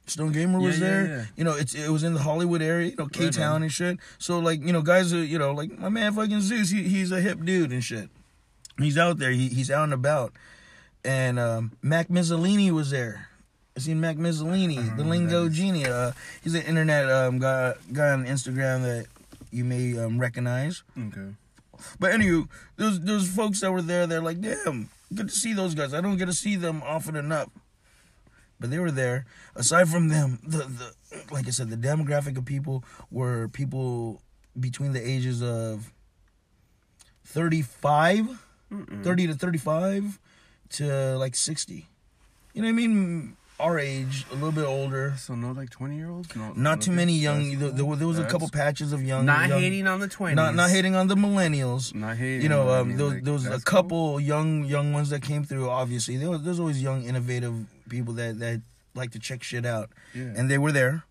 Stone 0.05 0.31
Gamer 0.31 0.59
was 0.59 0.79
Yeah, 0.79 0.85
yeah, 0.85 0.91
there. 0.91 1.07
yeah. 1.07 1.25
You 1.35 1.43
know, 1.43 1.55
it's 1.55 1.73
it 1.75 1.89
was 1.89 2.03
in 2.03 2.13
the 2.13 2.21
Hollywood 2.21 2.61
area, 2.61 2.89
you 2.91 2.95
know, 2.95 3.07
K 3.07 3.29
Town 3.29 3.55
on. 3.55 3.63
and 3.63 3.71
shit. 3.71 3.97
So, 4.19 4.39
like, 4.39 4.61
you 4.63 4.71
know, 4.71 4.81
guys 4.81 5.13
are, 5.13 5.23
you 5.23 5.37
know, 5.37 5.51
like 5.51 5.77
my 5.77 5.89
man 5.89 6.13
fucking 6.13 6.41
Zeus, 6.41 6.69
he, 6.69 6.83
he's 6.83 7.11
a 7.11 7.19
hip 7.19 7.43
dude 7.43 7.71
and 7.71 7.83
shit. 7.83 8.09
He's 8.77 8.97
out 8.97 9.17
there, 9.17 9.31
he, 9.31 9.49
he's 9.49 9.69
out 9.71 9.83
and 9.85 9.93
about. 9.93 10.33
And 11.03 11.39
um, 11.39 11.71
Mac 11.81 12.07
Mizzolini 12.09 12.71
was 12.71 12.89
there. 12.91 13.27
I 13.75 13.79
seen 13.79 13.99
Mac 13.99 14.17
Mizzolini, 14.17 14.95
the 14.97 15.03
Lingo 15.03 15.43
that 15.43 15.51
is. 15.51 15.57
Genie. 15.57 15.85
Uh, 15.85 16.11
he's 16.43 16.55
an 16.55 16.63
internet 16.63 17.09
um, 17.11 17.37
guy, 17.39 17.73
guy 17.93 18.09
on 18.11 18.25
Instagram 18.25 18.81
that 18.83 19.05
you 19.51 19.63
may 19.63 19.97
um, 19.97 20.19
recognize. 20.19 20.83
Okay. 20.97 21.33
But 21.99 22.11
anywho, 22.11 22.47
there's 22.75 22.99
there's 23.01 23.33
folks 23.33 23.61
that 23.61 23.71
were 23.71 23.81
there. 23.81 24.07
They're 24.07 24.21
like, 24.21 24.41
damn, 24.41 24.89
good 25.13 25.29
to 25.29 25.35
see 25.35 25.53
those 25.53 25.75
guys. 25.75 25.93
I 25.93 26.01
don't 26.01 26.17
get 26.17 26.25
to 26.25 26.33
see 26.33 26.55
them 26.55 26.81
often 26.83 27.15
enough. 27.15 27.49
But 28.59 28.71
they 28.71 28.79
were 28.79 28.89
there. 28.91 29.25
Aside 29.55 29.87
from 29.89 30.07
them, 30.07 30.39
the 30.43 30.57
the 30.59 30.93
like 31.31 31.47
I 31.47 31.51
said, 31.51 31.69
the 31.69 31.77
demographic 31.77 32.37
of 32.37 32.45
people 32.45 32.83
were 33.11 33.47
people 33.47 34.21
between 34.59 34.93
the 34.93 35.07
ages 35.07 35.43
of 35.43 35.93
35, 37.25 38.39
Mm-mm. 38.71 39.03
30 39.03 39.27
to 39.27 39.33
35 39.35 40.19
to 40.71 41.17
like 41.17 41.35
60. 41.35 41.85
You 42.53 42.61
know 42.61 42.65
what 42.67 42.69
I 42.69 42.73
mean? 42.75 43.37
Our 43.59 43.79
age, 43.79 44.25
a 44.31 44.35
little 44.35 44.51
bit 44.51 44.65
older. 44.65 45.15
So 45.17 45.33
no 45.33 45.51
like 45.51 45.71
twenty 45.71 45.95
year 45.97 46.09
olds. 46.11 46.35
No, 46.35 46.53
Not 46.55 46.79
too 46.81 46.91
many 46.91 47.13
young. 47.13 47.49
That's 47.49 47.59
There, 47.59 47.71
there 47.71 47.85
was- 47.85 47.97
there 47.99 48.07
was 48.07 48.17
a 48.19 48.21
That's 48.21 48.31
couple 48.31 48.49
patches 48.49 48.93
of 48.93 49.01
young. 49.01 49.25
Not 49.25 49.49
young, 49.49 49.59
hating 49.61 49.87
on 49.87 49.99
the 49.99 50.07
twenties. 50.07 50.35
Not 50.35 50.53
not 50.53 50.69
hating 50.69 50.95
on 50.95 51.07
the 51.07 51.15
millennials. 51.15 51.95
Not 51.95 52.17
hating. 52.17 52.43
You 52.43 52.49
know, 52.49 52.69
um, 52.69 52.95
there, 52.97 53.05
was- 53.05 53.13
like, 53.15 53.23
there 53.23 53.33
was 53.33 53.45
a 53.47 53.49
that's 53.49 53.63
cool. 53.63 53.81
couple 53.81 54.19
young 54.19 54.63
young 54.65 54.93
ones 54.93 55.09
that 55.09 55.23
came 55.23 55.43
through. 55.43 55.69
Obviously, 55.69 56.17
there 56.17 56.29
was 56.29 56.43
there's 56.43 56.59
always 56.59 56.81
young, 56.83 57.03
innovative 57.05 57.65
people 57.89 58.13
that 58.13 58.37
that 58.39 58.61
like 58.93 59.11
to 59.11 59.19
check 59.19 59.41
shit 59.41 59.65
out, 59.65 59.89
Yeah. 60.13 60.33
and 60.35 60.51
they 60.51 60.57
were 60.59 60.71
there. 60.71 61.03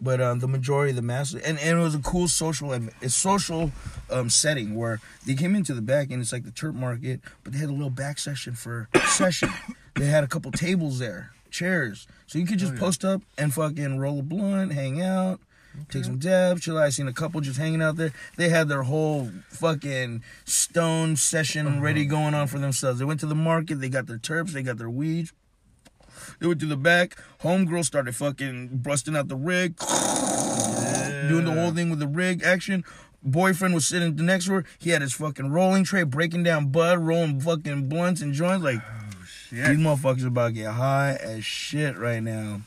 But 0.00 0.20
um, 0.20 0.40
the 0.40 0.48
majority 0.48 0.90
of 0.90 0.96
the 0.96 1.02
mass, 1.02 1.32
and, 1.32 1.58
and 1.58 1.78
it 1.78 1.82
was 1.82 1.94
a 1.94 2.00
cool 2.00 2.26
social, 2.26 2.72
a 2.74 3.08
social 3.08 3.70
um, 4.10 4.28
setting 4.28 4.74
where 4.74 5.00
they 5.24 5.34
came 5.34 5.54
into 5.54 5.72
the 5.72 5.80
back, 5.80 6.10
and 6.10 6.20
it's 6.20 6.32
like 6.32 6.44
the 6.44 6.50
terp 6.50 6.74
market, 6.74 7.20
but 7.44 7.52
they 7.52 7.60
had 7.60 7.68
a 7.70 7.72
little 7.72 7.90
back 7.90 8.18
session 8.18 8.54
for 8.54 8.88
session. 9.06 9.48
They 9.94 10.06
had 10.06 10.24
a 10.24 10.26
couple 10.26 10.50
tables 10.50 10.98
there, 10.98 11.30
chairs, 11.54 12.06
so 12.26 12.38
you 12.38 12.46
could 12.46 12.58
just 12.58 12.72
Oh, 12.72 12.74
yeah. 12.74 12.80
post 12.80 13.04
up 13.04 13.22
and 13.38 13.54
fucking 13.54 13.98
roll 13.98 14.18
a 14.18 14.22
blunt, 14.22 14.72
hang 14.72 15.00
out, 15.00 15.40
take 15.88 16.04
some 16.04 16.18
dabs. 16.18 16.62
Chill. 16.62 16.76
I 16.76 16.88
seen 16.90 17.08
a 17.08 17.12
couple 17.12 17.40
just 17.40 17.58
hanging 17.58 17.80
out 17.82 17.96
there. 17.96 18.12
They 18.36 18.48
had 18.48 18.68
their 18.68 18.82
whole 18.82 19.30
fucking 19.48 20.22
stone 20.44 21.16
session 21.16 21.66
Uh-huh. 21.66 21.80
ready 21.80 22.04
going 22.06 22.34
on 22.34 22.46
for 22.48 22.58
themselves. 22.58 22.98
They 22.98 23.04
went 23.04 23.20
to 23.20 23.26
the 23.26 23.34
market. 23.34 23.80
They 23.80 23.88
got 23.88 24.06
their 24.06 24.18
terps. 24.18 24.50
They 24.52 24.62
got 24.62 24.78
their 24.78 24.90
weeds. 24.90 25.32
They 26.40 26.46
went 26.46 26.60
to 26.60 26.66
the 26.66 26.76
back. 26.76 27.16
Homegirl 27.42 27.84
started 27.84 28.14
fucking 28.16 28.78
busting 28.82 29.16
out 29.16 29.28
the 29.28 29.36
rig, 29.36 29.76
doing 31.28 31.44
the 31.44 31.52
whole 31.52 31.70
thing 31.72 31.90
with 31.90 31.98
the 32.00 32.08
rig 32.08 32.42
action. 32.42 32.84
Boyfriend 33.22 33.74
was 33.74 33.86
sitting 33.86 34.14
next 34.16 34.46
to 34.46 34.52
her. 34.52 34.64
He 34.78 34.90
had 34.90 35.00
his 35.02 35.14
fucking 35.14 35.50
rolling 35.50 35.84
tray, 35.84 36.02
breaking 36.02 36.42
down 36.42 36.68
bud, 36.70 36.98
rolling 36.98 37.40
fucking 37.40 37.88
blunts 37.88 38.20
and 38.20 38.32
joints. 38.34 38.62
Like 38.62 38.80
Oh 39.62 39.68
these 39.68 39.78
motherfuckers 39.78 40.26
about 40.26 40.48
to 40.48 40.52
get 40.52 40.72
high 40.72 41.18
as 41.20 41.44
shit 41.44 41.96
right 41.96 42.22
now. 42.22 42.62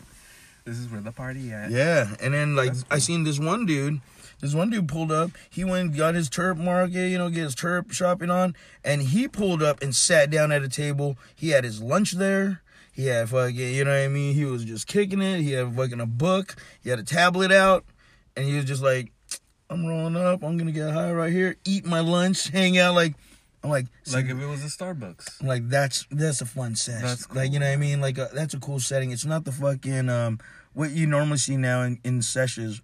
This 0.66 0.78
is 0.78 0.90
where 0.90 1.02
the 1.02 1.12
party 1.12 1.52
at. 1.52 1.72
Yeah, 1.72 2.14
and 2.20 2.34
then 2.34 2.56
like 2.56 2.74
That's 2.74 2.86
I 2.92 3.00
seen 3.00 3.24
this 3.24 3.40
one 3.40 3.66
dude. 3.66 4.02
This 4.40 4.54
one 4.54 4.70
dude 4.70 4.88
pulled 4.88 5.12
up. 5.12 5.32
He 5.50 5.64
went 5.64 5.90
and 5.90 5.98
got 5.98 6.14
his 6.14 6.30
terp 6.30 6.58
market, 6.58 7.10
you 7.10 7.18
know, 7.18 7.30
get 7.30 7.44
his 7.44 7.56
terp 7.56 7.92
shopping 7.92 8.30
on, 8.30 8.56
and 8.84 9.02
he 9.02 9.28
pulled 9.28 9.64
up 9.64 9.82
and 9.82 9.96
sat 9.96 10.30
down 10.30 10.52
at 10.52 10.62
a 10.62 10.70
table. 10.70 11.18
He 11.36 11.50
had 11.50 11.64
his 11.64 11.82
lunch 11.82 12.12
there. 12.12 12.62
He 12.92 13.08
had 13.08 13.30
fucking, 13.30 13.56
you 13.56 13.84
know 13.84 13.92
what 13.92 14.06
I 14.06 14.08
mean. 14.08 14.36
He 14.36 14.46
was 14.46 14.66
just 14.66 14.88
kicking 14.88 15.22
it. 15.22 15.42
He 15.42 15.52
had 15.52 15.76
fucking 15.76 16.02
a 16.02 16.06
book. 16.06 16.56
He 16.82 16.90
had 16.90 17.00
a 17.00 17.04
tablet 17.04 17.52
out, 17.52 17.86
and 18.36 18.46
he 18.46 18.56
was 18.56 18.66
just 18.66 18.84
like, 18.84 19.12
"I'm 19.70 19.86
rolling 19.86 20.16
up. 20.16 20.44
I'm 20.44 20.58
gonna 20.58 20.72
get 20.72 20.92
high 20.92 21.12
right 21.12 21.32
here, 21.32 21.56
eat 21.64 21.86
my 21.86 22.00
lunch, 22.00 22.50
hang 22.50 22.78
out." 22.78 22.96
Like, 22.96 23.16
I'm 23.64 23.70
like, 23.70 23.88
Like 24.14 24.26
if 24.26 24.40
it 24.40 24.46
was 24.46 24.64
a 24.64 24.68
Starbucks. 24.68 25.44
like 25.44 25.68
that's 25.70 26.06
that's 26.12 26.42
a 26.42 26.46
fun 26.46 26.76
set. 26.76 27.02
That's 27.02 27.26
cool. 27.26 27.38
Like 27.38 27.52
you 27.52 27.60
know 27.60 27.66
what 27.68 27.74
I 27.74 27.78
mean? 27.78 28.00
Like 28.02 28.20
uh 28.20 28.28
that's 28.34 28.54
a 28.54 28.60
cool 28.60 28.80
setting. 28.80 29.12
It's 29.12 29.26
not 29.26 29.46
the 29.46 29.52
fucking 29.52 30.10
um 30.10 30.40
what 30.74 30.92
you 30.92 31.08
normally 31.08 31.38
see 31.40 31.58
now 31.58 31.82
in 31.82 32.00
in 32.04 32.22
sessions. 32.22 32.82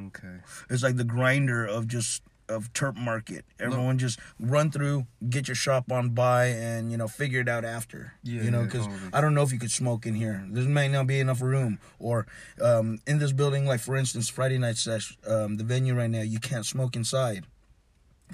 Okay. 0.00 0.38
It's 0.70 0.82
like 0.82 0.96
the 0.96 1.04
grinder 1.04 1.64
of 1.66 1.86
just 1.88 2.22
of 2.48 2.72
Terp 2.72 2.96
Market. 2.96 3.44
Everyone 3.60 3.98
just 3.98 4.18
run 4.40 4.70
through, 4.70 5.06
get 5.28 5.48
your 5.48 5.54
shop 5.54 5.92
on 5.92 6.10
by, 6.10 6.46
and 6.46 6.90
you 6.90 6.96
know 6.96 7.06
figure 7.06 7.40
it 7.40 7.48
out 7.48 7.64
after. 7.64 8.14
Yeah, 8.22 8.42
you 8.42 8.50
know 8.50 8.60
yeah, 8.60 8.64
because 8.64 8.86
totally. 8.86 9.10
I 9.12 9.20
don't 9.20 9.34
know 9.34 9.42
if 9.42 9.52
you 9.52 9.58
could 9.58 9.70
smoke 9.70 10.06
in 10.06 10.14
here. 10.14 10.42
There 10.48 10.64
may 10.64 10.88
not 10.88 11.06
be 11.06 11.20
enough 11.20 11.42
room. 11.42 11.78
Or 11.98 12.26
um, 12.62 13.00
in 13.06 13.18
this 13.18 13.32
building, 13.32 13.66
like 13.66 13.80
for 13.80 13.96
instance, 13.96 14.30
Friday 14.30 14.56
night 14.56 14.78
sesh, 14.78 15.18
um, 15.26 15.56
the 15.58 15.64
venue 15.64 15.94
right 15.94 16.08
now, 16.10 16.22
you 16.22 16.40
can't 16.40 16.64
smoke 16.64 16.96
inside. 16.96 17.44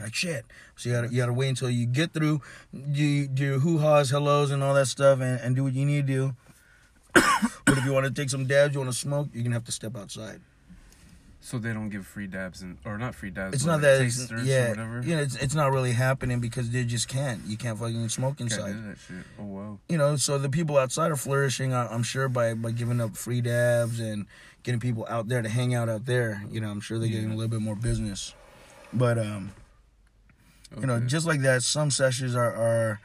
Like 0.00 0.14
shit. 0.14 0.44
So 0.76 0.88
you 0.88 0.94
gotta 0.94 1.08
you 1.08 1.18
gotta 1.18 1.32
wait 1.32 1.48
until 1.48 1.70
you 1.70 1.86
get 1.86 2.12
through, 2.12 2.40
you 2.72 3.28
do 3.28 3.44
your 3.44 3.58
hoo 3.60 3.78
ha's, 3.78 4.10
hellos, 4.10 4.50
and 4.50 4.62
all 4.62 4.74
that 4.74 4.86
stuff, 4.86 5.20
and, 5.20 5.40
and 5.40 5.54
do 5.54 5.64
what 5.64 5.72
you 5.72 5.86
need 5.86 6.06
to 6.06 6.12
do. 6.12 6.36
but 7.64 7.78
if 7.78 7.84
you 7.84 7.92
want 7.92 8.06
to 8.06 8.12
take 8.12 8.28
some 8.28 8.46
dabs, 8.46 8.74
you 8.74 8.80
want 8.80 8.92
to 8.92 8.98
smoke, 8.98 9.28
you're 9.32 9.44
gonna 9.44 9.54
have 9.54 9.64
to 9.64 9.72
step 9.72 9.96
outside. 9.96 10.40
So 11.44 11.58
they 11.58 11.74
don't 11.74 11.90
give 11.90 12.06
free 12.06 12.26
dabs 12.26 12.62
and 12.62 12.78
or 12.86 12.96
not 12.96 13.14
free 13.14 13.28
dabs. 13.28 13.54
It's 13.54 13.64
but 13.64 13.72
not 13.72 13.74
like 13.82 13.98
that 13.98 14.00
it's, 14.00 14.46
yeah, 14.46 14.70
whatever. 14.70 15.02
yeah. 15.04 15.20
It's 15.20 15.36
it's 15.36 15.54
not 15.54 15.70
really 15.72 15.92
happening 15.92 16.40
because 16.40 16.70
they 16.70 16.84
just 16.84 17.06
can't. 17.06 17.44
You 17.46 17.58
can't 17.58 17.78
fucking 17.78 18.08
smoke 18.08 18.40
inside. 18.40 18.72
do 18.72 18.82
that 18.88 18.96
shit. 19.06 19.26
Oh 19.38 19.44
wow. 19.44 19.78
You 19.90 19.98
know, 19.98 20.16
so 20.16 20.38
the 20.38 20.48
people 20.48 20.78
outside 20.78 21.10
are 21.12 21.16
flourishing. 21.16 21.74
I'm 21.74 22.02
sure 22.02 22.30
by 22.30 22.54
by 22.54 22.70
giving 22.70 22.98
up 22.98 23.14
free 23.14 23.42
dabs 23.42 24.00
and 24.00 24.24
getting 24.62 24.80
people 24.80 25.06
out 25.06 25.28
there 25.28 25.42
to 25.42 25.48
hang 25.50 25.74
out 25.74 25.90
out 25.90 26.06
there. 26.06 26.42
You 26.50 26.62
know, 26.62 26.70
I'm 26.70 26.80
sure 26.80 26.98
they're 26.98 27.08
getting 27.08 27.30
a 27.30 27.36
little 27.36 27.50
bit 27.50 27.60
more 27.60 27.76
business. 27.76 28.34
But 28.94 29.18
um, 29.18 29.52
you 30.80 30.86
know, 30.86 31.00
just 31.00 31.26
like 31.26 31.40
that, 31.42 31.62
some 31.62 31.90
sessions 31.90 32.34
are 32.34 32.52
are. 32.54 33.00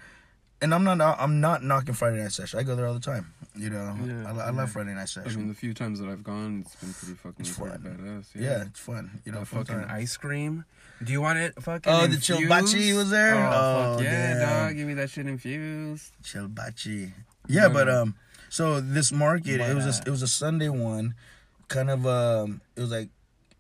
And 0.62 0.74
I'm 0.74 0.84
not 0.84 1.00
I'm 1.02 1.40
not 1.40 1.64
knocking 1.64 1.94
Friday 1.94 2.22
night 2.22 2.34
session. 2.34 2.60
I 2.60 2.64
go 2.64 2.76
there 2.76 2.86
all 2.86 2.94
the 2.94 3.00
time. 3.00 3.34
You 3.56 3.70
know, 3.70 3.96
Yeah, 4.06 4.26
I, 4.28 4.32
I 4.32 4.46
yeah. 4.48 4.52
love 4.52 4.72
Friday 4.72 4.94
night 4.94 5.04
I 5.04 5.06
session. 5.06 5.38
mean, 5.40 5.48
the 5.48 5.54
few 5.54 5.74
times 5.74 6.00
that 6.02 6.10
I've 6.10 6.22
gone, 6.24 6.64
it's 6.66 6.76
been 6.76 6.94
pretty 6.94 7.14
fucking 7.16 7.36
It's 7.40 7.50
fun. 7.50 7.70
badass. 7.80 8.26
yeah. 8.36 8.42
Yeah. 8.58 8.64
it's 8.64 8.80
fun. 8.80 9.22
You 9.24 9.32
know, 9.32 9.46
fun 9.46 9.64
fucking 9.64 9.84
time. 9.88 9.90
ice 10.02 10.18
cream. 10.18 10.66
Do 11.02 11.14
you 11.14 11.22
want 11.22 11.40
it 11.40 11.54
fucking? 11.64 11.90
Oh, 11.94 12.08
the 12.08 12.18
chilbachi 12.18 12.94
was 12.94 13.10
there? 13.10 13.36
Oh, 13.36 13.50
Oh, 13.54 13.94
fuck 13.96 14.04
yeah, 14.04 14.34
damn. 14.34 14.68
dog! 14.68 14.76
Give 14.76 14.86
me 14.86 14.96
that 14.96 15.10
shit 15.10 15.28
infused. 15.28 16.12
Chilbachi. 16.24 17.14
Yeah, 17.48 17.68
No, 17.68 17.70
but 17.70 17.88
no. 17.88 18.02
um, 18.02 18.16
so 18.50 18.82
this 18.82 19.14
market 19.14 19.62
it 19.62 19.74
was 19.76 19.86
a, 19.86 20.02
it 20.06 20.10
was 20.12 20.22
a 20.22 20.28
Sunday 20.28 20.68
one, 20.68 21.16
kind 21.70 21.90
of 21.90 22.06
um, 22.06 22.60
it 22.76 22.82
was 22.82 22.92
like 22.92 23.08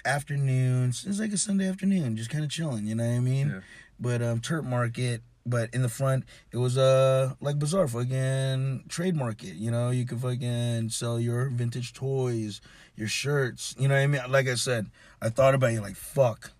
afternoons. 0.03 1.05
It 1.05 1.07
was 1.09 1.19
like 1.19 1.31
a 1.31 1.37
Sunday 1.37 1.67
afternoon, 1.69 2.17
just 2.17 2.29
kind 2.29 2.43
of 2.43 2.49
chilling. 2.49 2.85
You 2.85 2.95
know 2.95 3.07
what 3.07 3.15
I 3.15 3.19
mean? 3.19 3.63
But 3.99 4.21
um, 4.21 4.39
Terp 4.39 4.63
Market. 4.63 5.21
But 5.45 5.73
in 5.73 5.81
the 5.81 5.89
front, 5.89 6.25
it 6.51 6.57
was 6.57 6.77
uh 6.77 7.33
like 7.41 7.57
bazaar, 7.57 7.87
fucking 7.87 8.83
trade 8.87 9.15
market. 9.15 9.55
You 9.55 9.71
know, 9.71 9.89
you 9.89 10.05
could 10.05 10.19
fucking 10.19 10.89
sell 10.89 11.19
your 11.19 11.49
vintage 11.49 11.93
toys, 11.93 12.61
your 12.95 13.07
shirts. 13.07 13.73
You 13.79 13.87
know 13.87 13.95
what 13.95 14.01
I 14.01 14.07
mean? 14.07 14.21
Like 14.29 14.47
I 14.47 14.55
said, 14.55 14.91
I 15.21 15.29
thought 15.29 15.55
about 15.55 15.71
you 15.71 15.81
like 15.81 15.95
fuck. 15.95 16.51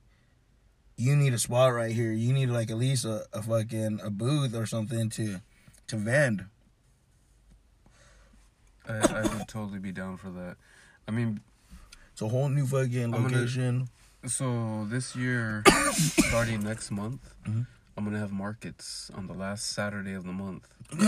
You 0.95 1.15
need 1.15 1.33
a 1.33 1.37
spot 1.37 1.73
right 1.73 1.91
here. 1.91 2.11
You 2.11 2.33
need 2.33 2.47
like 2.47 2.71
at 2.71 2.77
least 2.77 3.05
a, 3.05 3.25
a 3.31 3.43
fucking 3.43 3.99
a 4.01 4.09
booth 4.09 4.55
or 4.55 4.65
something 4.65 5.09
to 5.11 5.41
to 5.87 5.95
vend. 5.95 6.45
I, 8.87 8.93
I 8.93 9.21
would 9.21 9.47
totally 9.47 9.79
be 9.79 9.91
down 9.91 10.17
for 10.17 10.29
that. 10.31 10.55
I 11.07 11.11
mean, 11.11 11.41
It's 12.13 12.21
a 12.21 12.27
whole 12.27 12.49
new 12.49 12.65
fucking 12.65 13.11
location. 13.11 13.89
So 14.25 14.85
this 14.89 15.15
year, 15.15 15.63
starting 15.93 16.61
next 16.63 16.91
month, 16.91 17.33
Mhm. 17.45 17.67
I'm 17.97 18.05
gonna 18.05 18.19
have 18.19 18.31
markets 18.31 19.11
on 19.13 19.27
the 19.27 19.33
last 19.33 19.67
Saturday 19.73 20.13
of 20.13 20.23
the 20.23 20.31
month 20.31 20.65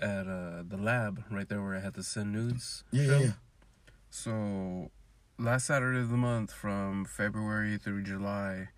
at 0.00 0.26
uh, 0.26 0.62
the 0.66 0.76
lab 0.78 1.22
right 1.30 1.48
there 1.48 1.62
where 1.62 1.76
I 1.76 1.80
had 1.80 1.94
to 1.94 2.02
send 2.02 2.32
nudes. 2.32 2.82
Yeah, 2.90 3.02
yeah, 3.04 3.18
yeah. 3.18 3.32
So, 4.10 4.90
last 5.38 5.66
Saturday 5.66 6.00
of 6.00 6.10
the 6.10 6.16
month, 6.16 6.52
from 6.52 7.04
February 7.04 7.78
through 7.78 8.02
July, 8.02 8.70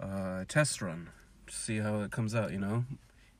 uh, 0.00 0.44
test 0.48 0.82
run, 0.82 1.10
see 1.48 1.78
how 1.78 2.00
it 2.00 2.10
comes 2.10 2.34
out. 2.34 2.50
You 2.50 2.58
know, 2.58 2.84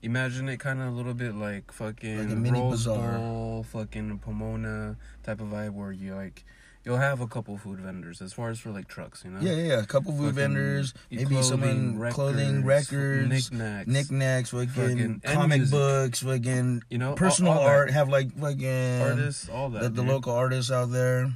imagine 0.00 0.48
it 0.48 0.58
kind 0.60 0.80
of 0.80 0.88
a 0.88 0.90
little 0.96 1.14
bit 1.14 1.34
like 1.34 1.72
fucking 1.72 2.18
Like 2.18 2.30
a 2.30 2.36
mini 2.36 2.60
Rose 2.60 2.86
bazaar. 2.86 3.18
Bowl, 3.18 3.64
fucking 3.64 4.18
Pomona 4.20 4.96
type 5.24 5.40
of 5.40 5.48
vibe, 5.48 5.72
where 5.72 5.90
you 5.90 6.14
like 6.14 6.44
you'll 6.84 6.96
have 6.98 7.20
a 7.20 7.26
couple 7.26 7.56
food 7.58 7.78
vendors 7.80 8.20
as 8.20 8.32
far 8.32 8.50
as 8.50 8.58
for 8.58 8.70
like 8.70 8.88
trucks. 8.88 9.22
You 9.24 9.30
know, 9.30 9.40
Yeah, 9.40 9.52
yeah, 9.52 9.64
yeah. 9.76 9.80
A 9.82 9.86
couple 9.86 10.12
food 10.12 10.34
Fucking 10.34 10.34
vendors, 10.34 10.94
maybe 11.10 11.26
clothing, 11.26 11.42
someone 11.42 12.10
clothing, 12.12 12.64
records, 12.64 13.28
knickknacks, 13.28 13.86
knickknacks, 13.88 14.50
fucking, 14.50 14.68
Fucking- 14.68 15.20
comic 15.24 15.70
books, 15.70 16.20
fucking 16.22 16.82
you 16.90 16.98
know, 16.98 17.14
personal 17.14 17.52
all 17.52 17.60
that. 17.64 17.68
art. 17.68 17.90
Have 17.90 18.08
like 18.08 18.32
fucking 18.38 19.00
artists, 19.02 19.48
all 19.48 19.70
that. 19.70 19.82
the, 19.82 19.88
the 19.90 20.02
local 20.02 20.32
artists 20.34 20.70
out 20.70 20.90
there. 20.90 21.30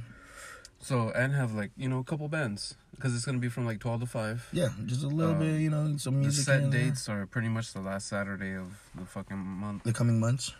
So 0.79 1.09
and 1.09 1.33
have 1.33 1.53
like 1.53 1.71
you 1.75 1.89
know 1.89 1.99
a 1.99 2.03
couple 2.03 2.27
bands 2.29 2.75
because 2.95 3.13
it's 3.15 3.25
gonna 3.25 3.39
be 3.39 3.49
from 3.49 3.65
like 3.65 3.79
twelve 3.79 3.99
to 4.01 4.05
five. 4.05 4.47
Yeah, 4.53 4.69
just 4.85 5.03
a 5.03 5.07
little 5.07 5.35
Uh, 5.35 5.39
bit, 5.39 5.59
you 5.59 5.69
know, 5.69 5.97
some 5.97 6.19
music. 6.19 6.45
The 6.45 6.51
set 6.51 6.61
and 6.63 6.71
there. 6.71 6.83
dates 6.85 7.09
are 7.09 7.25
pretty 7.25 7.49
much 7.49 7.73
the 7.73 7.81
last 7.81 8.07
Saturday 8.07 8.53
of 8.55 8.67
the 8.95 9.05
fucking 9.05 9.37
month. 9.37 9.83
The 9.83 9.91
coming 9.93 10.19
months. 10.19 10.53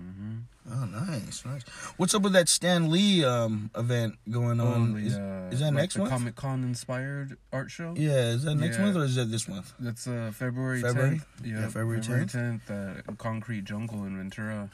Hmm 0.00 0.36
Oh, 0.72 0.84
nice, 0.84 1.44
nice. 1.44 1.62
What's 1.96 2.14
up 2.14 2.22
with 2.22 2.32
that 2.34 2.48
Stan 2.48 2.90
Lee 2.90 3.24
um 3.24 3.70
event 3.76 4.16
going 4.30 4.60
on? 4.60 4.80
Only, 4.82 5.06
is, 5.06 5.16
uh, 5.16 5.48
is 5.50 5.60
that 5.60 5.66
like 5.66 5.74
next 5.74 5.94
the 5.94 6.00
month? 6.00 6.10
Comic 6.12 6.36
Con 6.36 6.62
inspired 6.64 7.36
art 7.52 7.70
show? 7.70 7.94
yeah, 7.96 8.28
is 8.30 8.44
that 8.44 8.54
next 8.56 8.76
Yeah. 8.78 8.84
month 8.84 8.96
or 8.96 9.04
is 9.04 9.16
that 9.16 9.30
this 9.30 9.48
month? 9.48 9.72
That's 9.78 10.06
uh, 10.06 10.30
February 10.34 10.82
February? 10.82 11.16
10th. 11.42 11.46
Yeah, 11.46 11.60
Yeah, 11.60 11.68
February 11.68 12.00
10th. 12.26 12.66
10th 12.66 13.18
Concrete 13.18 13.64
Jungle 13.64 14.04
in 14.04 14.16
Ventura. 14.16 14.70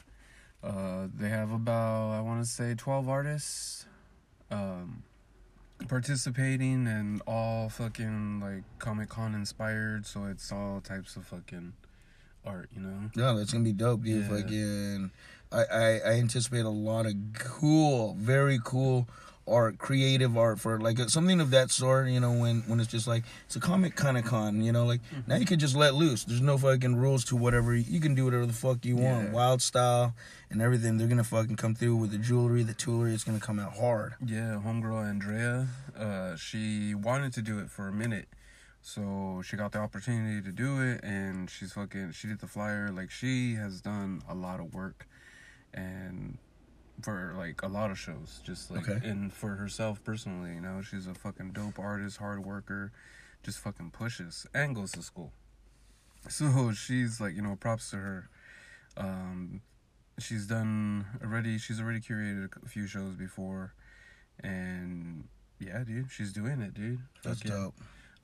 Uh, 0.63 1.07
they 1.15 1.29
have 1.29 1.51
about, 1.51 2.11
I 2.11 2.21
want 2.21 2.43
to 2.43 2.49
say, 2.49 2.75
12 2.75 3.07
artists 3.07 3.85
um, 4.51 5.03
participating 5.87 6.87
and 6.87 7.21
all 7.27 7.69
fucking 7.69 8.39
like 8.39 8.63
Comic 8.79 9.09
Con 9.09 9.33
inspired. 9.35 10.05
So 10.05 10.25
it's 10.25 10.51
all 10.51 10.81
types 10.81 11.15
of 11.15 11.25
fucking 11.25 11.73
art, 12.45 12.69
you 12.73 12.81
know? 12.81 13.09
No, 13.15 13.37
that's 13.37 13.51
gonna 13.51 13.63
be 13.63 13.73
dope, 13.73 14.03
dude. 14.03 14.23
Yeah. 14.23 14.29
Fucking, 14.29 15.11
I, 15.51 15.63
I 15.63 15.99
I 16.05 16.11
anticipate 16.19 16.65
a 16.65 16.69
lot 16.69 17.05
of 17.05 17.13
cool, 17.37 18.15
very 18.19 18.59
cool 18.63 19.07
art, 19.49 19.77
creative 19.77 20.37
art 20.37 20.59
for 20.59 20.77
like 20.77 20.99
something 21.09 21.39
of 21.39 21.51
that 21.51 21.71
sort. 21.71 22.09
You 22.09 22.19
know, 22.19 22.33
when 22.33 22.61
when 22.67 22.79
it's 22.81 22.91
just 22.91 23.07
like 23.07 23.23
it's 23.45 23.55
a 23.55 23.59
comic 23.61 23.95
kind 23.95 24.17
of 24.17 24.25
con. 24.25 24.61
You 24.61 24.71
know, 24.73 24.85
like 24.85 24.99
now 25.25 25.35
you 25.37 25.45
can 25.45 25.57
just 25.59 25.75
let 25.75 25.93
loose. 25.95 26.25
There's 26.25 26.41
no 26.41 26.57
fucking 26.57 26.95
rules 26.97 27.23
to 27.25 27.35
whatever 27.37 27.73
you 27.75 27.99
can 28.01 28.13
do 28.15 28.25
whatever 28.25 28.45
the 28.45 28.53
fuck 28.53 28.83
you 28.85 28.97
want, 28.97 29.27
Yeah. 29.27 29.31
wild 29.31 29.61
style 29.61 30.13
and 30.49 30.61
everything. 30.61 30.97
They're 30.97 31.07
gonna 31.07 31.23
fucking 31.23 31.55
come 31.55 31.75
through 31.75 31.95
with 31.95 32.11
the 32.11 32.17
jewelry, 32.17 32.63
the 32.63 32.73
toolery. 32.73 33.13
It's 33.13 33.23
gonna 33.23 33.39
come 33.39 33.59
out 33.59 33.77
hard. 33.77 34.15
Yeah, 34.25 34.61
homegirl 34.65 35.07
Andrea, 35.09 35.67
uh, 35.97 36.35
she 36.35 36.93
wanted 36.93 37.31
to 37.33 37.41
do 37.41 37.59
it 37.59 37.69
for 37.69 37.87
a 37.87 37.93
minute. 37.93 38.27
So 38.81 39.41
she 39.43 39.57
got 39.57 39.71
the 39.73 39.79
opportunity 39.79 40.41
to 40.41 40.51
do 40.51 40.81
it 40.81 41.03
and 41.03 41.49
she's 41.49 41.73
fucking 41.73 42.11
she 42.13 42.27
did 42.27 42.39
the 42.39 42.47
flyer. 42.47 42.89
Like 42.91 43.11
she 43.11 43.55
has 43.55 43.81
done 43.81 44.21
a 44.29 44.33
lot 44.35 44.59
of 44.59 44.73
work 44.73 45.07
and 45.73 46.37
for 47.01 47.33
like 47.37 47.61
a 47.63 47.67
lot 47.67 47.91
of 47.91 47.99
shows. 47.99 48.39
Just 48.45 48.71
like 48.71 48.87
Okay. 48.87 49.07
and 49.07 49.31
for 49.33 49.55
herself 49.55 50.03
personally, 50.03 50.53
you 50.55 50.61
know, 50.61 50.81
she's 50.81 51.05
a 51.07 51.13
fucking 51.13 51.51
dope 51.51 51.79
artist, 51.79 52.17
hard 52.17 52.45
worker, 52.45 52.91
just 53.43 53.59
fucking 53.59 53.91
pushes 53.91 54.45
and 54.53 54.75
goes 54.75 54.91
to 54.93 55.01
school. 55.01 55.31
So 56.29 56.71
she's 56.73 57.21
like, 57.21 57.35
you 57.35 57.41
know, 57.41 57.55
props 57.55 57.91
to 57.91 57.97
her. 57.97 58.29
Um 58.97 59.61
she's 60.19 60.47
done 60.47 61.05
already 61.23 61.57
she's 61.59 61.79
already 61.79 61.99
curated 61.99 62.49
a 62.65 62.67
few 62.67 62.87
shows 62.87 63.15
before 63.15 63.73
and 64.43 65.25
yeah 65.59 65.83
dude 65.83 66.09
she's 66.11 66.33
doing 66.33 66.59
it 66.59 66.73
dude 66.73 66.99
That's 67.23 67.41
Fucking 67.41 67.51
dope. 67.55 67.75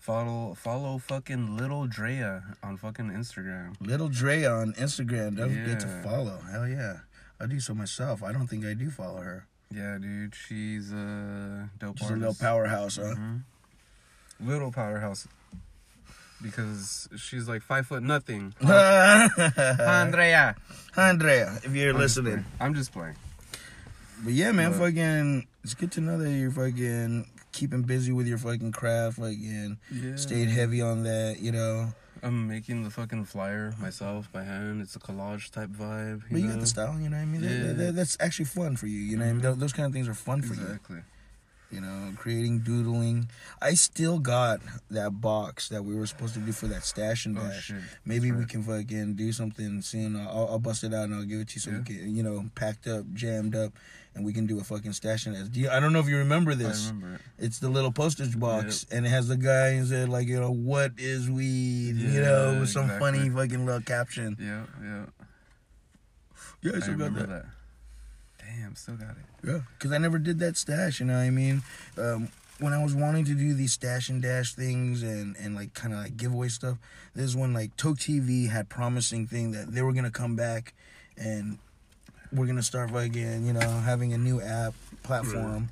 Follow 0.07 0.53
follow 0.53 0.97
fucking 0.97 1.55
little 1.55 1.87
drea 1.87 2.43
on 2.61 2.75
fucking 2.75 3.09
instagram 3.11 3.73
Little 3.79 4.09
Dre 4.09 4.43
on 4.43 4.73
Instagram. 4.73 5.37
Don't 5.37 5.55
forget 5.55 5.79
to 5.79 5.87
follow. 6.03 6.37
Hell 6.51 6.67
yeah. 6.67 6.97
I 7.39 7.45
do 7.47 7.59
so 7.59 7.73
myself. 7.73 8.21
I 8.21 8.31
don't 8.35 8.47
think 8.47 8.65
I 8.65 8.73
do 8.73 8.89
follow 8.89 9.21
her. 9.21 9.47
yeah 9.71 9.97
dude 9.97 10.35
she's 10.35 10.91
a 10.91 11.69
dope 11.79 11.97
She's 11.99 12.09
a 12.09 12.15
little 12.19 12.35
powerhouse, 12.35 12.97
huh? 12.97 13.15
Mhm. 13.15 13.41
little 14.51 14.71
powerhouse 14.71 15.25
because 16.41 17.07
she's 17.15 17.47
like 17.47 17.61
five 17.63 17.87
foot 17.87 18.03
nothing 18.03 18.53
andrea 18.61 20.55
Andrea, 20.97 21.57
if 21.63 21.71
you're 21.73 21.93
I'm 21.95 21.99
listening. 22.03 22.33
playing. 22.43 22.45
i'm 22.59 22.73
just 22.75 22.91
playing 22.91 23.15
But 24.23 24.33
yeah, 24.33 24.51
man, 24.51 24.71
But- 24.71 24.79
fucking, 24.79 25.47
it's 25.63 25.73
good 25.73 25.91
to 25.93 26.01
know 26.01 26.17
that 26.17 26.29
you're 26.31 26.51
fucking 26.51 27.27
keeping 27.53 27.83
busy 27.83 28.11
with 28.11 28.27
your 28.27 28.37
fucking 28.37 28.71
craft, 28.73 29.17
fucking 29.17 29.77
yeah 29.91 30.15
stayed 30.17 30.49
heavy 30.49 30.81
on 30.81 31.03
that, 31.03 31.37
you 31.39 31.51
know. 31.51 31.93
i'm 32.21 32.47
making 32.47 32.83
the 32.83 32.89
fucking 32.89 33.23
flyer 33.25 33.73
myself 33.79 34.31
by 34.31 34.43
hand 34.43 34.81
it's 34.81 34.95
a 34.95 34.99
collage 34.99 35.49
type 35.51 35.69
vibe 35.69 36.21
But 36.31 36.39
you 36.41 36.47
know? 36.47 36.53
got 36.53 36.59
the 36.61 36.67
style, 36.67 36.99
you 36.99 37.09
know 37.09 37.17
what 37.17 37.23
I 37.23 37.25
mean? 37.25 37.43
Yeah. 37.43 37.49
that- 37.67 37.77
that- 37.77 37.95
that's 37.95 38.17
actually 38.19 38.45
fun 38.45 38.75
for 38.75 38.87
you, 38.87 38.99
you 38.99 39.15
know 39.17 39.25
what 39.25 39.29
I 39.47 39.51
mean? 39.51 39.59
Those 39.59 39.73
kind 39.73 39.85
of 39.87 39.93
things 39.93 40.07
are 40.07 40.13
fun 40.13 40.41
for 40.41 40.53
you. 40.55 40.61
exactly 40.63 40.99
you, 41.73 41.81
know, 41.81 42.11
creating, 42.15 42.59
doodling. 42.59 43.29
I 43.61 43.73
still 43.73 44.19
got 44.19 44.59
that 44.91 45.19
box 45.21 45.69
that 45.69 45.83
we 45.83 45.95
were 45.95 46.05
supposed 46.05 46.33
to 46.35 46.39
do 46.39 46.51
for 46.51 46.67
that 46.67 46.83
stash 46.83 47.25
and 47.25 47.37
oh 47.37 47.41
dash. 47.41 47.63
shit 47.65 47.77
Maybe 48.05 48.29
That's 48.31 48.39
we 48.41 48.45
can 48.45 48.63
fucking 48.63 49.15
do 49.15 49.31
something 49.31 49.81
soon. 49.81 50.15
I'll, 50.15 50.47
I'll 50.51 50.59
bust 50.59 50.83
it 50.83 50.93
out 50.93 51.05
and 51.05 51.15
I'll 51.15 51.23
give 51.23 51.39
it 51.41 51.49
to 51.49 51.55
you 51.55 51.61
so 51.61 51.71
we 51.71 51.77
Yeah. 51.77 51.83
can, 51.83 52.15
you 52.15 52.23
know, 52.23 52.45
packed 52.55 52.87
up, 52.87 53.05
jammed 53.13 53.55
up, 53.55 53.73
and 54.15 54.23
we 54.23 54.31
can 54.33 54.45
do 54.45 54.59
a 54.59 54.63
fucking 54.63 54.93
stash 54.93 55.25
and 55.25 55.35
dash. 55.35 55.47
Do 55.47 55.59
you, 55.59 55.69
I 55.69 55.79
don't 55.79 55.91
know 55.93 55.99
if 55.99 56.07
you 56.07 56.17
remember 56.17 56.53
this. 56.55 56.85
I 56.87 56.91
remember 56.93 57.15
it. 57.15 57.21
It's 57.45 57.59
the 57.59 57.69
little 57.69 57.91
postage 57.91 58.39
box, 58.39 58.85
and 58.91 59.05
it 59.05 59.09
has 59.09 59.27
the 59.27 59.37
guy 59.37 59.69
and 59.69 59.87
said 59.87 60.09
like, 60.09 60.27
you 60.27 60.39
know, 60.39 60.51
what 60.51 60.91
is 60.97 61.29
weed? 61.29 61.95
you 61.95 62.21
know, 62.21 62.59
with 62.59 62.69
some 62.69 62.85
exactly. 62.85 63.11
funny 63.19 63.29
fucking 63.29 63.65
little 63.65 63.81
caption. 63.81 64.37
Yeah, 64.39 64.63
yeah. 64.83 65.05
Yeah, 66.61 66.71
I 66.77 66.79
still 66.79 66.93
got 66.95 67.05
remember 67.11 67.19
that. 67.21 67.27
that. 67.29 67.45
Damn, 68.59 68.75
still 68.75 68.95
got 68.95 69.11
it. 69.11 69.47
Yeah, 69.47 69.59
because 69.77 69.91
I 69.91 69.97
never 69.97 70.17
did 70.19 70.39
that 70.39 70.57
stash. 70.57 70.99
You 70.99 71.05
know 71.05 71.13
what 71.13 71.21
I 71.21 71.29
mean? 71.29 71.63
Um, 71.97 72.29
when 72.59 72.73
I 72.73 72.83
was 72.83 72.93
wanting 72.93 73.25
to 73.25 73.33
do 73.33 73.53
these 73.53 73.73
stash 73.73 74.09
and 74.09 74.21
dash 74.21 74.53
things 74.53 75.01
and 75.03 75.35
and 75.37 75.55
like 75.55 75.73
kind 75.73 75.93
of 75.93 75.99
like 75.99 76.17
giveaway 76.17 76.49
stuff, 76.49 76.77
this 77.15 77.25
is 77.25 77.35
when 77.35 77.53
like 77.53 77.75
Toke 77.77 77.97
TV 77.97 78.49
had 78.49 78.69
promising 78.69 79.27
thing 79.27 79.51
that 79.51 79.71
they 79.73 79.81
were 79.81 79.93
gonna 79.93 80.11
come 80.11 80.35
back, 80.35 80.73
and 81.17 81.57
we're 82.31 82.47
gonna 82.47 82.63
start 82.63 82.93
again. 82.95 83.45
you 83.45 83.53
know 83.53 83.59
having 83.59 84.13
a 84.13 84.17
new 84.17 84.39
app 84.41 84.73
platform. 85.03 85.69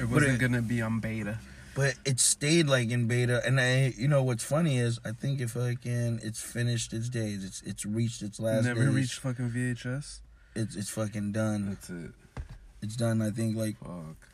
It 0.00 0.08
wasn't 0.08 0.34
it- 0.34 0.38
gonna 0.40 0.62
be 0.62 0.80
on 0.82 1.00
beta. 1.00 1.38
But 1.76 1.96
it 2.04 2.20
stayed 2.20 2.68
like 2.68 2.90
in 2.90 3.08
beta, 3.08 3.42
and 3.44 3.58
I, 3.60 3.92
you 3.98 4.06
know, 4.06 4.22
what's 4.22 4.44
funny 4.44 4.78
is 4.78 5.00
I 5.04 5.10
think 5.10 5.40
if 5.40 5.56
I 5.56 5.74
can, 5.74 6.20
it's 6.22 6.40
finished 6.40 6.92
its 6.92 7.08
days. 7.08 7.44
It's 7.44 7.62
it's 7.62 7.84
reached 7.84 8.22
its 8.22 8.38
last. 8.38 8.64
Never 8.64 8.84
days. 8.84 8.94
reached 8.94 9.18
fucking 9.18 9.50
VHS. 9.50 10.20
It's 10.54 10.76
it's 10.76 10.90
fucking 10.90 11.32
done. 11.32 11.68
That's 11.70 11.90
it. 11.90 12.12
It's 12.82 12.96
done. 12.96 13.22
I 13.22 13.30
think 13.30 13.56
like 13.56 13.76
Fuck. 13.78 14.28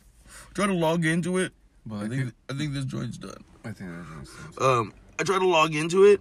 try 0.54 0.66
to 0.66 0.72
log 0.74 1.04
into 1.04 1.38
it. 1.38 1.52
But 1.87 1.96
I 1.96 1.98
I 2.04 2.09
think 2.09 2.20
think 2.22 2.35
I 2.50 2.54
think 2.54 2.72
this 2.74 2.85
joint's 2.85 3.18
done. 3.18 3.42
I 3.64 3.72
think 3.72 3.90
that 3.90 4.16
makes 4.16 4.30
sense. 4.30 4.61
Um, 4.61 4.92
I 5.18 5.22
tried 5.22 5.38
to 5.40 5.46
log 5.46 5.74
into 5.74 6.04
it, 6.04 6.20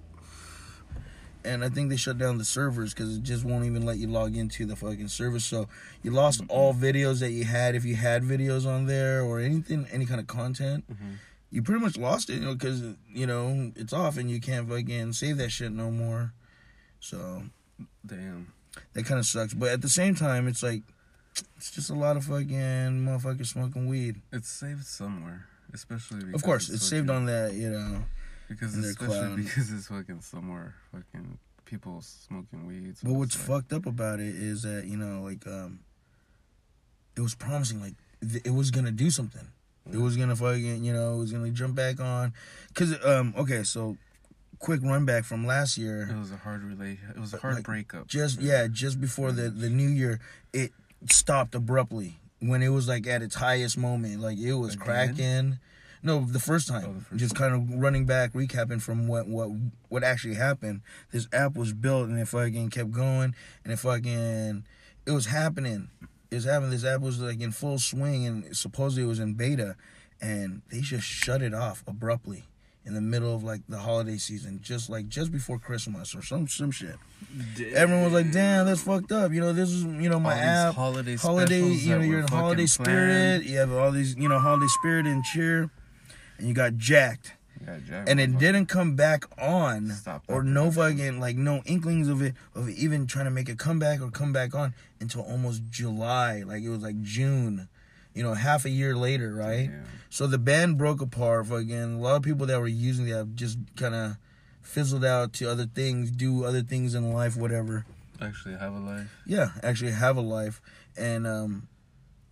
and 1.43 1.63
I 1.63 1.69
think 1.69 1.89
they 1.89 1.95
shut 1.97 2.17
down 2.17 2.37
the 2.37 2.45
servers 2.45 2.93
because 2.93 3.17
it 3.17 3.23
just 3.23 3.43
won't 3.45 3.65
even 3.65 3.85
let 3.85 3.97
you 3.97 4.07
log 4.07 4.35
into 4.35 4.65
the 4.65 4.75
fucking 4.75 5.07
service. 5.07 5.45
So 5.45 5.67
you 6.03 6.11
lost 6.11 6.41
all 6.49 6.73
videos 6.73 7.19
that 7.19 7.31
you 7.31 7.45
had 7.45 7.75
if 7.75 7.85
you 7.85 7.95
had 7.95 8.23
videos 8.23 8.65
on 8.65 8.85
there 8.87 9.21
or 9.23 9.39
anything, 9.39 9.87
any 9.91 10.05
kind 10.05 10.19
of 10.19 10.27
content. 10.27 10.85
Mhm. 10.91 11.15
You 11.51 11.61
pretty 11.63 11.81
much 11.81 11.97
lost 11.97 12.29
it, 12.29 12.35
you 12.35 12.41
know, 12.41 12.53
because 12.53 12.81
you 13.13 13.25
know 13.25 13.71
it's 13.75 13.91
off 13.93 14.17
and 14.17 14.29
you 14.29 14.39
can't 14.39 14.69
fucking 14.69 15.13
save 15.13 15.37
that 15.37 15.49
shit 15.49 15.71
no 15.71 15.91
more. 15.91 16.33
So 16.99 17.43
Damn. 18.05 18.53
That 18.93 19.05
kind 19.05 19.19
of 19.19 19.25
sucks. 19.25 19.53
But 19.53 19.69
at 19.69 19.81
the 19.81 19.89
same 19.89 20.15
time, 20.15 20.47
it's 20.47 20.63
like 20.63 20.83
it's 21.57 21.71
just 21.71 21.89
a 21.89 21.93
lot 21.95 22.17
of 22.17 22.25
fucking 22.25 22.49
motherfuckers 23.05 23.47
smoking 23.47 23.87
weed. 23.87 24.21
It's 24.31 24.49
saved 24.49 24.85
somewhere, 24.85 25.45
especially. 25.73 26.19
Because 26.25 26.33
Of 26.35 26.43
course, 26.43 26.69
it's 26.69 26.83
saved 26.85 27.07
fucking- 27.07 27.17
on 27.21 27.25
that, 27.27 27.53
you 27.53 27.69
know. 27.69 28.03
because 28.47 28.75
especially 28.77 29.07
cloud. 29.07 29.35
because 29.37 29.71
it's 29.71 29.87
fucking 29.87 30.21
somewhere, 30.21 30.73
fucking 30.91 31.37
people 31.65 32.01
smoking 32.01 32.65
weed. 32.65 32.97
so 32.97 33.07
But 33.07 33.13
what's 33.13 33.35
like- 33.37 33.45
fucked 33.47 33.73
up 33.73 33.85
about 33.85 34.19
it 34.19 34.35
is 34.35 34.63
that 34.63 34.85
you 34.87 34.97
know, 34.97 35.21
like, 35.21 35.45
um, 35.47 35.79
it 37.15 37.21
was 37.21 37.35
promising, 37.35 37.79
like, 37.81 37.95
th- 38.21 38.43
it 38.45 38.51
was 38.53 38.71
gonna 38.71 38.91
do 38.91 39.09
something. 39.11 39.47
It 39.91 39.97
was 39.97 40.17
gonna 40.17 40.35
fucking, 40.35 40.83
you 40.83 40.93
know, 40.93 41.15
it 41.15 41.19
was 41.19 41.31
gonna 41.31 41.49
jump 41.51 41.75
back 41.75 41.99
on, 41.99 42.33
cause, 42.75 42.93
um, 43.05 43.33
okay, 43.37 43.63
so, 43.63 43.97
quick 44.59 44.81
run 44.83 45.05
back 45.05 45.23
from 45.23 45.45
last 45.45 45.77
year, 45.77 46.07
It 46.11 46.19
was 46.19 46.31
a 46.31 46.37
hard 46.37 46.63
relate. 46.63 46.99
It 47.15 47.19
was 47.19 47.33
a 47.33 47.37
hard 47.37 47.55
Like, 47.55 47.63
breakup. 47.63 48.07
just 48.07 48.39
yeah, 48.41 48.67
just 48.67 48.99
before 49.01 49.31
the 49.31 49.49
the 49.49 49.69
new 49.69 49.87
year, 49.89 50.19
it 50.53 50.71
stopped 51.09 51.55
abruptly 51.55 52.19
when 52.39 52.61
it 52.61 52.69
was 52.69 52.87
like 52.87 53.07
at 53.07 53.21
its 53.21 53.35
highest 53.35 53.77
moment, 53.77 54.19
like 54.21 54.37
it 54.37 54.53
was 54.53 54.73
Again? 54.75 54.85
cracking. 54.85 55.59
No, 56.01 56.21
the 56.21 56.39
first 56.39 56.69
time, 56.69 56.85
Oh, 56.87 56.93
the 56.93 57.01
first 57.01 57.19
just 57.19 57.35
kind 57.35 57.53
of 57.53 57.77
running 57.81 58.05
back, 58.05 58.31
recapping 58.33 58.81
from 58.81 59.07
what 59.07 59.27
what 59.27 59.49
what 59.89 60.03
actually 60.03 60.35
happened. 60.35 60.81
This 61.11 61.27
app 61.33 61.55
was 61.55 61.73
built, 61.73 62.07
and 62.07 62.17
it 62.19 62.27
fucking 62.27 62.69
kept 62.69 62.91
going, 62.91 63.35
and 63.63 63.73
it 63.73 63.79
fucking 63.79 64.63
it 65.05 65.11
was 65.11 65.25
happening. 65.25 65.89
It 66.31 66.35
was 66.35 66.45
happening. 66.45 66.69
This 66.71 66.85
app 66.85 67.01
was 67.01 67.19
like 67.19 67.41
in 67.41 67.51
full 67.51 67.79
swing, 67.79 68.25
and 68.25 68.55
supposedly 68.55 69.03
it 69.03 69.07
was 69.07 69.19
in 69.19 69.33
beta, 69.33 69.75
and 70.21 70.61
they 70.69 70.79
just 70.81 71.05
shut 71.05 71.41
it 71.41 71.53
off 71.53 71.83
abruptly 71.87 72.45
in 72.89 72.95
the 72.95 73.01
middle 73.01 73.33
of 73.33 73.43
like 73.43 73.61
the 73.69 73.77
holiday 73.77 74.17
season, 74.17 74.59
just 74.63 74.89
like 74.89 75.07
just 75.07 75.31
before 75.31 75.59
Christmas 75.59 76.15
or 76.15 76.23
some 76.23 76.47
some 76.47 76.71
shit. 76.71 76.95
Everyone 77.75 78.03
was 78.03 78.13
like, 78.13 78.31
"Damn, 78.31 78.65
that's 78.65 78.81
fucked 78.81 79.11
up." 79.11 79.31
You 79.31 79.41
know, 79.41 79.53
this 79.53 79.69
is 79.69 79.83
you 79.83 80.09
know 80.09 80.19
my 80.19 80.33
app, 80.33 80.73
holiday 80.73 81.15
holiday. 81.15 81.61
You 81.61 81.99
know, 81.99 82.03
you're 82.03 82.19
in 82.21 82.27
holiday 82.27 82.65
spirit. 82.65 82.87
planned. 82.87 83.45
You 83.45 83.57
have 83.59 83.71
all 83.71 83.91
these, 83.91 84.15
you 84.15 84.27
know, 84.27 84.39
holiday 84.39 84.67
spirit 84.67 85.05
and 85.05 85.23
cheer, 85.23 85.69
and 86.39 86.47
you 86.47 86.55
got 86.55 86.77
jacked, 86.77 87.33
Yeah, 87.63 87.77
Jack 87.87 88.09
and 88.09 88.19
it 88.19 88.39
didn't 88.39 88.65
come 88.65 88.95
back 88.95 89.25
on, 89.39 89.93
or 90.27 90.41
no 90.43 90.71
fucking 90.71 91.19
like 91.19 91.37
no 91.37 91.61
inklings 91.65 92.07
of 92.07 92.23
it 92.23 92.33
of 92.55 92.69
even 92.69 93.05
trying 93.05 93.25
to 93.25 93.31
make 93.31 93.49
a 93.49 93.55
comeback 93.55 94.01
or 94.01 94.09
come 94.09 94.33
back 94.33 94.55
on 94.55 94.73
until 94.99 95.21
almost 95.21 95.61
July. 95.69 96.41
Like 96.41 96.63
it 96.63 96.69
was 96.69 96.81
like 96.81 96.99
June. 97.03 97.69
You 98.13 98.23
know, 98.23 98.33
half 98.33 98.65
a 98.65 98.69
year 98.69 98.95
later, 98.95 99.33
right? 99.33 99.69
Yeah. 99.69 99.81
So 100.09 100.25
the 100.27 100.37
band 100.39 100.77
broke 100.77 101.01
apart. 101.01 101.45
Fucking 101.47 101.71
a 101.95 101.99
lot 101.99 102.15
of 102.15 102.23
people 102.23 102.45
that 102.47 102.59
were 102.59 102.67
using 102.67 103.05
the 103.05 103.19
app 103.19 103.27
just 103.35 103.57
kind 103.75 103.93
of 103.95 104.17
fizzled 104.61 105.05
out 105.05 105.33
to 105.33 105.49
other 105.49 105.65
things, 105.65 106.11
do 106.11 106.43
other 106.43 106.61
things 106.61 106.95
in 106.95 107.13
life, 107.13 107.35
whatever. 107.37 107.85
Actually, 108.21 108.55
have 108.57 108.73
a 108.73 108.79
life. 108.79 109.15
Yeah, 109.25 109.49
actually 109.63 109.91
have 109.91 110.17
a 110.17 110.21
life, 110.21 110.59
and 110.97 111.25
um, 111.25 111.67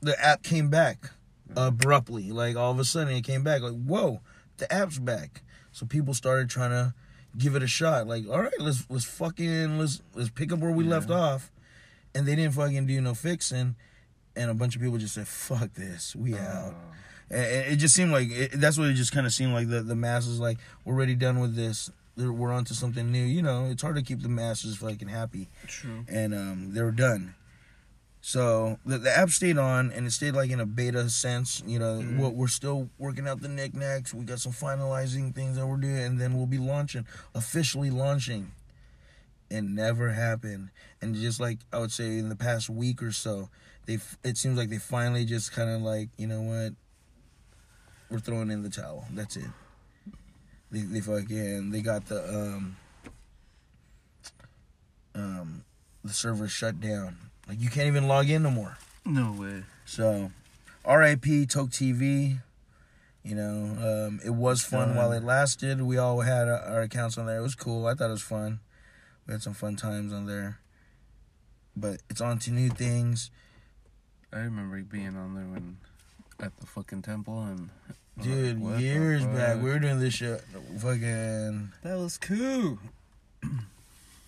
the 0.01 0.19
app 0.23 0.43
came 0.43 0.69
back 0.69 1.11
abruptly. 1.55 2.31
Like 2.31 2.55
all 2.55 2.71
of 2.71 2.79
a 2.79 2.83
sudden, 2.85 3.13
it 3.13 3.21
came 3.23 3.43
back. 3.43 3.61
Like 3.61 3.75
whoa, 3.75 4.19
the 4.57 4.71
app's 4.73 4.99
back. 4.99 5.41
So 5.71 5.85
people 5.85 6.13
started 6.13 6.49
trying 6.49 6.71
to 6.71 6.93
give 7.37 7.55
it 7.55 7.63
a 7.63 7.67
shot. 7.67 8.07
Like 8.07 8.25
all 8.29 8.41
right, 8.41 8.59
let's 8.59 8.85
let's 8.89 9.05
fucking 9.05 9.77
let's 9.77 10.01
let's 10.15 10.29
pick 10.29 10.51
up 10.51 10.59
where 10.59 10.71
we 10.71 10.83
Yeah. 10.83 10.91
left 10.91 11.09
off, 11.09 11.51
and 12.13 12.25
they 12.27 12.35
didn't 12.35 12.55
fucking 12.55 12.87
do 12.87 12.99
no 12.99 13.13
fixing. 13.13 13.75
And 14.38 14.52
a 14.52 14.54
bunch 14.54 14.76
of 14.76 14.82
people 14.82 14.97
just 15.00 15.15
said, 15.15 15.28
"Fuck 15.28 15.73
this, 15.73 16.15
we 16.15 16.36
out." 16.36 16.76
Oh. 16.76 16.93
And 17.30 17.73
it 17.73 17.76
just 17.78 17.93
seemed 17.95 18.12
like 18.12 18.30
it, 18.32 18.52
that's 18.54 18.78
what 18.78 18.88
it 18.88 18.93
just 18.93 19.12
kind 19.12 19.26
of 19.26 19.34
seemed 19.34 19.52
like 19.54 19.67
the 19.69 19.82
the 19.82 19.95
masses 19.95 20.39
like 20.39 20.60
we're 20.86 20.93
already 20.93 21.15
done 21.15 21.39
with 21.39 21.56
this. 21.56 21.89
They're, 22.15 22.32
we're 22.32 22.52
on 22.54 22.63
to 22.65 22.73
something 22.73 23.12
new. 23.12 23.23
You 23.26 23.41
know, 23.41 23.65
it's 23.69 23.82
hard 23.82 23.95
to 23.95 24.02
keep 24.02 24.21
the 24.21 24.30
masses 24.30 24.78
fucking 24.78 25.08
happy, 25.10 25.50
True. 25.67 26.06
and 26.08 26.34
um, 26.34 26.73
they 26.73 26.82
were 26.82 26.91
done. 26.91 27.34
So 28.21 28.78
the, 28.86 28.97
the 28.97 29.15
app 29.15 29.30
stayed 29.30 29.58
on, 29.58 29.91
and 29.91 30.06
it 30.08 30.12
stayed 30.12 30.34
like 30.34 30.50
in 30.52 30.60
a 30.60 30.65
beta 30.65 31.10
sense. 31.10 31.63
You 31.65 31.80
know, 31.80 32.00
Mhm. 32.02 32.17
we're, 32.17 32.30
we're 32.30 32.47
still 32.47 32.89
working 32.97 33.28
out 33.28 33.41
the 33.41 33.47
knickknacks. 33.47 34.13
We 34.13 34.26
got 34.26 34.39
some 34.39 34.52
finalizing 34.52 35.34
things 35.34 35.58
that 35.58 35.65
we're 35.67 35.78
doing, 35.78 35.97
and 35.97 36.19
then 36.19 36.36
we'll 36.36 36.45
be 36.47 36.58
launching, 36.58 37.06
officially 37.36 37.89
launching. 37.89 38.52
It 39.50 39.62
never 39.63 40.12
happened, 40.12 40.71
and 41.02 41.15
just 41.15 41.39
like 41.39 41.60
I 41.71 41.80
would 41.80 41.91
say, 41.91 42.17
in 42.17 42.28
the 42.30 42.36
past 42.36 42.69
week 42.69 43.02
or 43.02 43.12
so, 43.13 43.50
they 43.88 43.97
it 44.23 44.38
seems 44.38 44.58
like 44.58 44.69
they 44.69 44.78
finally 44.78 45.26
just 45.26 45.52
kind 45.52 45.69
of 45.69 45.82
like 45.82 46.10
you 46.17 46.28
know 46.28 46.41
what, 46.41 46.73
we're 48.12 48.19
throwing 48.19 48.52
in 48.52 48.62
the 48.62 48.69
towel. 48.69 49.06
That's 49.12 49.36
it. 49.38 49.47
They 50.69 50.82
they 50.82 51.00
fucking 51.00 51.71
they 51.71 51.82
got 51.82 52.06
the 52.06 52.21
um 52.30 52.78
um 55.15 55.63
the 56.04 56.13
server 56.13 56.47
shut 56.47 56.80
down. 56.80 57.17
Like 57.47 57.60
you 57.60 57.69
can't 57.69 57.88
even 57.88 58.08
log 58.08 58.30
in 58.30 58.43
no 58.43 58.52
more. 58.52 58.78
No 59.06 59.32
way. 59.32 59.63
So, 59.86 60.32
R.I.P. 60.84 61.45
Toke 61.45 61.69
TV. 61.69 62.39
You 63.23 63.36
know, 63.36 64.08
um, 64.08 64.19
it 64.23 64.30
was 64.30 64.62
fun 64.62 64.95
while 64.95 65.12
it 65.12 65.21
lasted. 65.23 65.82
We 65.82 65.97
all 65.97 66.21
had 66.21 66.47
our 66.47 66.82
accounts 66.82 67.17
on 67.17 67.26
there. 67.26 67.39
It 67.39 67.41
was 67.41 67.56
cool. 67.56 67.86
I 67.86 67.93
thought 67.93 68.08
it 68.08 68.12
was 68.12 68.21
fun. 68.21 68.60
We 69.26 69.34
had 69.34 69.41
some 69.41 69.54
fun 69.54 69.76
times 69.76 70.13
on 70.13 70.28
there. 70.28 70.60
But 71.76 72.02
it's 72.10 72.21
on 72.21 72.39
to 72.39 72.52
new 72.52 72.69
things. 72.69 73.30
I 74.33 74.39
remember 74.39 74.81
being 74.81 75.15
on 75.15 75.35
there 75.35 75.45
when 75.45 75.77
at 76.39 76.55
the 76.59 76.67
fucking 76.67 77.01
temple 77.01 77.41
and 77.43 77.69
Dude, 78.21 78.59
What 78.59 78.79
years 78.79 79.23
back, 79.25 79.57
we 79.61 79.69
were 79.69 79.77
doing 79.79 79.99
this 79.99 80.15
shit. 80.15 80.41
Fucking. 80.79 81.71
that 81.83 81.97
was 81.97 82.17
cool. 82.17 82.79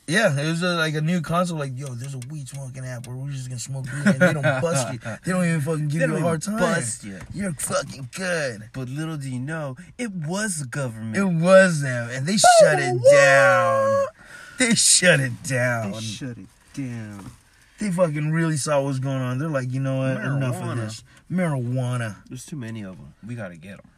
Yeah, 0.07 0.35
it 0.39 0.47
was 0.47 0.63
uh 0.63 0.75
like 0.75 0.95
a 0.95 1.01
new 1.01 1.21
concept. 1.21 1.59
Like, 1.59 1.77
yo, 1.77 1.89
there's 1.89 2.15
a 2.15 2.19
weed 2.31 2.49
smoking 2.49 2.83
app 2.83 3.05
where 3.05 3.15
we're 3.15 3.29
just 3.29 3.47
gonna 3.47 3.59
smoke 3.59 3.85
weed 3.85 4.07
and 4.07 4.19
they 4.19 4.33
don't 4.33 4.41
bust 4.61 4.91
you. 4.91 4.97
They 5.23 5.31
don't 5.31 5.45
even 5.45 5.61
fucking 5.61 5.87
give 5.87 5.99
They 5.99 6.07
you 6.07 6.13
a 6.13 6.15
don't 6.15 6.21
hard 6.23 6.41
even 6.47 6.57
time. 6.57 6.73
bust 6.73 7.03
you. 7.03 7.19
You're 7.31 7.51
fucking 7.53 8.09
good. 8.15 8.69
But 8.73 8.89
little 8.89 9.17
do 9.17 9.29
you 9.29 9.37
know, 9.39 9.77
it 9.99 10.11
was 10.11 10.61
the 10.61 10.65
government. 10.65 11.15
It 11.15 11.25
was 11.25 11.81
them, 11.81 12.09
and 12.11 12.25
they 12.25 12.37
shut 12.37 12.79
it 12.79 12.99
down. 13.11 14.05
They 14.57 14.73
shut 14.73 15.19
it 15.19 15.43
down. 15.43 15.91
they 15.91 15.99
shut 15.99 16.37
it 16.39 16.47
down. 16.73 17.29
They 17.79 17.91
fucking 17.91 18.31
really 18.31 18.57
saw 18.57 18.81
what 18.81 18.87
was 18.87 18.99
going 18.99 19.21
on. 19.21 19.37
They're 19.39 19.49
like, 19.49 19.71
you 19.71 19.79
know 19.79 19.97
what? 19.97 20.17
Enough 20.23 20.61
of 20.61 20.77
this. 20.77 21.03
Marijuana. 21.31 22.17
There's 22.27 22.45
too 22.45 22.55
many 22.57 22.81
of 22.83 22.97
them. 22.97 23.13
We 23.25 23.35
gotta 23.35 23.55
get 23.57 23.77
them. 23.77 23.89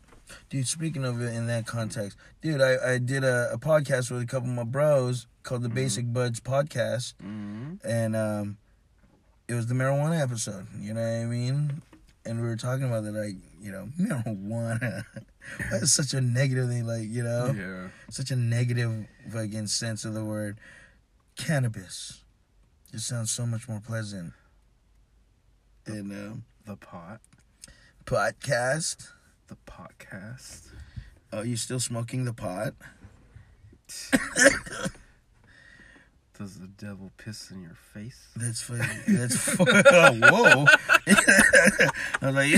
Dude, 0.49 0.67
speaking 0.67 1.03
of 1.03 1.21
it 1.21 1.33
in 1.33 1.47
that 1.47 1.65
context, 1.65 2.17
dude, 2.41 2.61
I, 2.61 2.93
I 2.93 2.97
did 2.99 3.23
a, 3.23 3.49
a 3.53 3.57
podcast 3.57 4.09
with 4.11 4.21
a 4.21 4.25
couple 4.25 4.49
of 4.49 4.55
my 4.55 4.63
bros 4.63 5.27
called 5.43 5.61
the 5.63 5.69
Basic 5.69 6.13
Buds 6.13 6.39
Podcast, 6.39 7.15
Mm-hmm. 7.15 7.75
and 7.85 8.15
um, 8.15 8.57
it 9.49 9.55
was 9.55 9.67
the 9.67 9.73
marijuana 9.73 10.21
episode. 10.21 10.67
You 10.79 10.93
know 10.93 11.01
what 11.01 11.21
I 11.23 11.25
mean? 11.25 11.81
And 12.25 12.39
we 12.39 12.47
were 12.47 12.55
talking 12.55 12.85
about 12.85 13.03
it, 13.03 13.11
like, 13.13 13.35
you 13.61 13.71
know, 13.71 13.89
marijuana. 13.99 15.03
That's 15.71 15.91
such 15.91 16.13
a 16.13 16.21
negative 16.21 16.69
thing, 16.69 16.85
like, 16.85 17.09
you 17.09 17.23
know? 17.23 17.53
Yeah. 17.57 17.87
such 18.09 18.31
a 18.31 18.35
negative 18.37 19.07
fucking 19.33 19.67
sense 19.67 20.05
of 20.05 20.13
the 20.13 20.23
word 20.23 20.59
cannabis 21.35 22.20
just 22.91 23.07
sounds 23.07 23.31
so 23.31 23.45
much 23.45 23.67
more 23.69 23.79
pleasant 23.79 24.33
than 25.85 26.11
um, 26.11 26.43
The 26.65 26.75
pot. 26.75 27.19
podcast 28.05 29.07
The 29.47 29.57
podcast. 29.65 30.67
oh 31.33 31.41
you 31.41 31.55
still 31.55 31.79
smoking 31.79 32.25
the 32.25 32.33
pot 32.33 32.73
Does 36.37 36.57
the 36.59 36.67
devil 36.67 37.11
piss 37.17 37.51
in 37.51 37.61
your 37.61 37.75
face? 37.93 38.29
that's 38.35 38.61
fucking 38.67 38.87
that's 39.15 39.37
fu- 39.37 39.63
oh, 39.67 40.13
whoa 40.21 40.65
i 42.21 42.31
was 42.31 42.35
like 42.35 42.51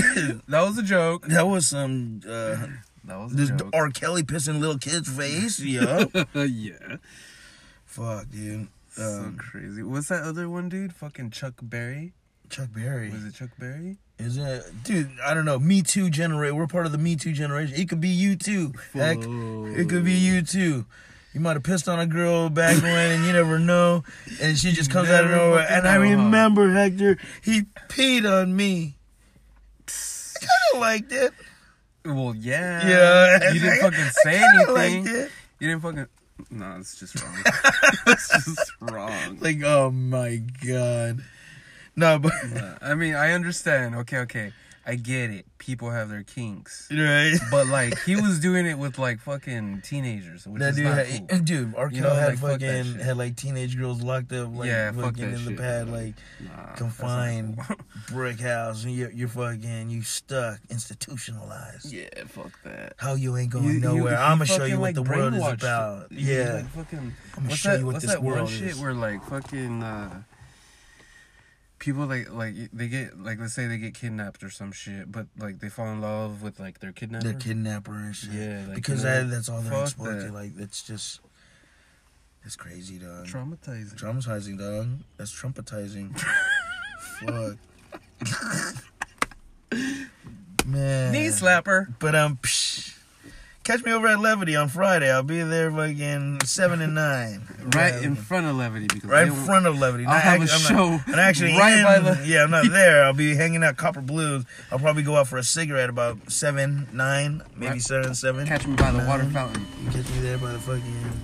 That 0.48 0.62
was 0.62 0.78
a 0.78 0.82
joke. 0.82 1.26
that 1.26 1.46
was 1.46 1.66
some 1.68 2.20
uh 2.26 2.56
That 3.06 3.18
was 3.18 3.32
a 3.34 3.36
this 3.36 3.50
joke. 3.50 3.68
r 3.74 3.90
kelly 3.90 4.22
pissing 4.22 4.58
little 4.60 4.78
kid's 4.78 5.08
face 5.14 5.60
yeah 5.60 6.06
yeah. 6.34 6.96
fuck 7.84 8.30
dude 8.30 8.68
so 8.94 9.02
um, 9.26 9.36
crazy. 9.36 9.82
What's 9.82 10.08
that 10.08 10.22
other 10.22 10.48
one, 10.48 10.68
dude? 10.68 10.92
Fucking 10.94 11.30
Chuck 11.30 11.54
Berry. 11.62 12.12
chuck 12.50 12.68
berry 12.74 13.10
Was 13.10 13.24
it 13.24 13.34
Chuck 13.34 13.50
Berry? 13.58 13.96
is 14.16 14.36
it 14.36 14.62
dude 14.84 15.10
i 15.26 15.34
don't 15.34 15.44
know 15.44 15.58
me 15.58 15.82
too 15.82 16.08
generate 16.08 16.54
we're 16.54 16.68
part 16.68 16.86
of 16.86 16.92
the 16.92 16.98
me 16.98 17.16
too 17.16 17.32
generation 17.32 17.74
it 17.76 17.88
could 17.88 18.00
be 18.00 18.08
you 18.10 18.36
too 18.36 18.72
heck 18.92 19.18
It 19.18 19.88
could 19.88 20.04
be 20.04 20.12
you 20.12 20.42
too. 20.42 20.86
You 21.32 21.40
might 21.40 21.54
have 21.54 21.64
pissed 21.64 21.88
on 21.88 21.98
a 21.98 22.06
girl 22.06 22.48
back 22.48 22.80
when, 22.80 23.10
and 23.10 23.24
you 23.24 23.32
never 23.32 23.58
know. 23.58 24.04
And 24.40 24.56
she 24.56 24.70
just 24.70 24.88
comes 24.88 25.08
out 25.10 25.24
of 25.24 25.32
nowhere. 25.32 25.66
And 25.68 25.84
I 25.88 25.96
remember 25.96 26.70
Hector. 26.70 27.18
He 27.42 27.62
peed 27.88 28.24
on 28.24 28.54
me. 28.54 28.94
I 29.88 30.38
kind 30.38 30.74
of 30.74 30.80
liked 30.80 31.10
it. 31.12 31.32
Well, 32.04 32.36
yeah. 32.36 32.86
Yeah, 32.88 33.52
You 33.52 33.58
didn't 33.58 33.80
fucking 33.80 34.10
say 34.22 34.40
anything. 34.44 34.74
liked 34.74 35.08
it. 35.08 35.30
You 35.58 35.68
didn't 35.70 35.82
fucking. 35.82 36.06
No, 36.50 36.76
it's 36.78 36.98
just 36.98 37.14
wrong. 37.22 37.42
it's 38.06 38.44
just 38.44 38.72
wrong. 38.80 39.38
Like, 39.40 39.62
oh 39.64 39.90
my 39.90 40.36
god. 40.66 41.20
No, 41.96 42.18
but 42.18 42.32
I 42.82 42.94
mean, 42.94 43.14
I 43.14 43.32
understand. 43.32 43.94
Okay, 43.96 44.18
okay. 44.18 44.52
I 44.86 44.96
get 44.96 45.30
it. 45.30 45.46
People 45.58 45.90
have 45.90 46.10
their 46.10 46.22
kinks. 46.24 46.88
right. 46.92 47.36
But, 47.50 47.68
like, 47.68 47.98
he 48.02 48.16
was 48.20 48.38
doing 48.38 48.66
it 48.66 48.76
with, 48.78 48.98
like, 48.98 49.18
fucking 49.20 49.80
teenagers, 49.82 50.46
which 50.46 50.60
That 50.60 50.70
is 50.70 50.76
dude, 50.76 50.84
not 50.84 51.06
had, 51.06 51.28
cool. 51.30 51.38
dude, 51.40 51.74
R. 51.74 51.90
You 51.90 52.00
know, 52.02 52.14
had 52.14 52.28
like, 52.42 52.60
fucking 52.60 52.84
shit. 52.84 53.00
had 53.00 53.16
like 53.16 53.36
teenage 53.36 53.78
girls 53.78 54.02
locked 54.02 54.32
up, 54.32 54.54
like 54.54 54.68
Yeah, 54.68 54.92
fucking 54.92 55.24
in 55.24 55.44
the 55.46 55.52
pad, 55.54 55.86
bro. 55.86 55.94
like 55.96 56.14
Nah, 56.40 56.74
confined 56.74 57.58
cool. 57.58 57.76
brick 58.10 58.40
house, 58.40 58.84
and 58.84 58.92
you're, 58.94 59.10
you're 59.10 59.28
fucking 59.28 59.88
you 59.88 60.02
stuck, 60.02 60.58
institutionalized. 60.70 61.92
yeah, 61.92 62.08
fuck 62.26 62.52
that. 62.64 62.94
How 62.98 63.14
you 63.14 63.36
ain't 63.36 63.50
going 63.50 63.64
You- 63.64 63.70
you- 63.72 63.80
nowhere? 63.80 64.16
he 64.16 64.22
I'm 64.22 64.38
gonna 64.38 64.46
show 64.46 64.64
you 64.64 64.74
what 64.78 64.88
like, 64.88 64.94
the 64.96 65.02
world 65.02 65.34
is 65.34 65.42
about. 65.46 66.12
you. 66.12 66.34
Yeah, 66.34 66.52
like, 66.54 66.68
fucking, 66.70 67.14
I'm 67.36 67.42
gonna 67.44 67.56
show 67.56 67.70
that, 67.70 67.78
you 67.80 67.86
what 67.86 67.92
what's 67.94 68.04
this 68.04 68.14
that 68.14 68.22
world 68.22 68.42
one 68.42 68.46
shit 68.52 68.62
is. 68.68 68.80
where 68.80 68.94
like 68.94 69.24
fucking 69.24 69.82
uh 69.82 70.22
people 71.84 72.06
like 72.06 72.32
like 72.32 72.54
they 72.72 72.88
get 72.88 73.20
like 73.20 73.38
let's 73.38 73.52
say 73.52 73.66
they 73.66 73.76
get 73.76 73.92
kidnapped 73.92 74.42
or 74.42 74.48
some 74.48 74.72
shit, 74.72 75.12
but 75.12 75.26
like 75.38 75.60
they 75.60 75.68
fall 75.68 75.88
in 75.88 76.00
love 76.00 76.42
with 76.42 76.58
like 76.58 76.80
their 76.80 76.92
kidnapper. 76.92 77.24
They're 77.24 77.38
kidnapper 77.38 77.92
and 77.92 78.16
shit. 78.16 78.32
Yeah, 78.32 78.64
like, 78.66 78.76
because 78.76 79.02
you 79.02 79.10
know, 79.10 79.24
that, 79.24 79.30
that's 79.30 79.48
all 79.50 79.60
they're 79.60 79.70
fuck 79.70 79.82
exposed 79.82 80.20
to. 80.20 80.26
that. 80.26 80.32
Like 80.32 80.52
it's 80.56 80.82
just, 80.82 81.20
it's 82.42 82.56
crazy, 82.56 82.98
dog. 82.98 83.26
Traumatizing. 83.26 83.94
Traumatizing, 83.96 84.58
dog. 84.58 84.88
That's 85.18 85.32
traumatizing. 85.32 86.18
Fuck. 87.20 87.58
Man. 90.66 91.12
Knee 91.12 91.26
slapper. 91.26 91.94
But 91.98 92.14
um, 92.14 92.38
catch 93.64 93.82
me 93.84 93.92
over 93.92 94.06
at 94.06 94.20
Levity 94.20 94.54
on 94.56 94.68
Friday. 94.68 95.10
I'll 95.10 95.22
be 95.22 95.42
there 95.42 95.70
fucking 95.70 96.42
seven 96.44 96.80
and 96.80 96.94
nine. 96.94 97.42
Right 97.74 97.94
Yeah. 97.94 98.08
in 98.08 98.14
front 98.14 98.46
of 98.46 98.56
Levity 98.56 98.86
because 98.92 99.08
Right 99.08 99.26
in 99.26 99.32
front 99.32 99.66
of 99.66 99.78
Levity. 99.78 100.04
I'll 100.04 100.12
Not 100.12 100.22
have 100.22 100.40
a 100.40 100.42
I'm 100.42 100.48
show 100.60 100.90
Not, 100.90 101.08
I'm 101.08 101.18
actually 101.18 101.56
right 101.56 101.78
in, 101.78 101.82
by 101.84 101.98
the- 101.98 102.26
Yeah, 102.26 102.42
I'm 102.44 102.50
not 102.50 102.66
there. 102.70 103.04
I'll 103.04 103.14
be 103.14 103.34
hanging 103.34 103.64
out 103.64 103.78
Copper 103.78 104.02
Blues. 104.02 104.44
I'll 104.70 104.78
probably 104.78 105.02
go 105.02 105.16
out 105.16 105.28
for 105.28 105.38
a 105.38 105.42
cigarette 105.42 105.88
about 105.88 106.30
seven, 106.30 106.86
nine, 106.92 107.42
maybe 107.56 107.72
Right. 107.72 107.80
seven, 107.82 108.14
seven. 108.14 108.46
catch 108.46 108.66
me 108.66 108.76
by 108.76 108.90
the 108.92 109.04
water 109.06 109.24
fountain. 109.24 109.66
Catch 109.92 110.08
me 110.10 110.18
there 110.20 110.36
by 110.36 110.52
the 110.52 110.58
fucking 110.58 111.22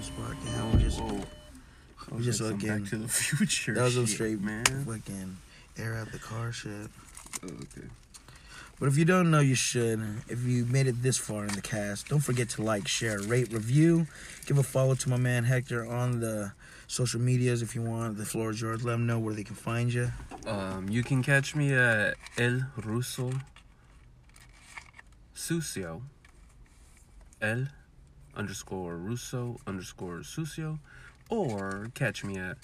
spot. 0.00 0.34
Yeah, 0.46 0.70
we 0.74 0.82
just 0.82 0.98
Whoa. 0.98 1.20
we 2.12 2.22
just 2.24 2.40
fucking- 2.40 2.58
Back 2.80 2.88
to 2.90 2.96
the 2.96 3.08
Future. 3.36 3.74
that 3.74 3.82
was 3.82 3.94
some 3.96 4.06
straight 4.06 4.40
man. 4.40 4.64
fucking 4.86 5.36
air 5.76 5.94
out 5.94 6.10
the 6.10 6.18
car 6.18 6.52
shit. 6.52 6.70
Oh, 7.44 7.46
okay. 7.48 7.86
But 8.78 8.88
if 8.88 8.98
you 8.98 9.06
don't 9.06 9.30
know, 9.30 9.40
you 9.40 9.54
should. 9.54 10.00
If 10.28 10.44
you 10.44 10.66
made 10.66 10.86
it 10.86 11.02
this 11.02 11.16
far 11.16 11.44
in 11.44 11.54
the 11.54 11.62
cast, 11.62 12.08
don't 12.08 12.20
forget 12.20 12.50
to 12.50 12.62
like, 12.62 12.86
share, 12.86 13.20
rate, 13.20 13.50
review. 13.50 14.06
Give 14.44 14.58
a 14.58 14.62
follow 14.62 14.94
to 14.94 15.08
my 15.08 15.16
man 15.16 15.44
Hector 15.44 15.86
on 15.86 16.20
the 16.20 16.52
social 16.86 17.18
medias 17.18 17.62
if 17.62 17.74
you 17.74 17.80
want. 17.80 18.18
The 18.18 18.26
floor 18.26 18.50
is 18.50 18.60
yours. 18.60 18.84
Let 18.84 18.92
them 18.92 19.06
know 19.06 19.18
where 19.18 19.32
they 19.32 19.44
can 19.44 19.56
find 19.56 19.92
you. 19.92 20.12
Um, 20.46 20.90
you 20.90 21.02
can 21.02 21.22
catch 21.22 21.56
me 21.56 21.72
at 21.72 22.16
El 22.36 22.66
Russo 22.76 23.32
Sucio. 25.34 26.02
El 27.40 27.68
underscore 28.36 28.96
Russo 28.96 29.56
underscore 29.66 30.18
Sucio. 30.18 30.80
Or 31.30 31.90
catch 31.94 32.24
me 32.24 32.36
at 32.36 32.58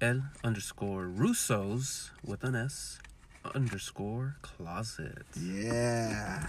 El 0.00 0.22
underscore 0.44 1.06
Russos 1.06 2.10
with 2.24 2.44
an 2.44 2.54
S 2.54 3.00
underscore 3.54 4.36
closet. 4.42 5.22
Yeah. 5.40 6.46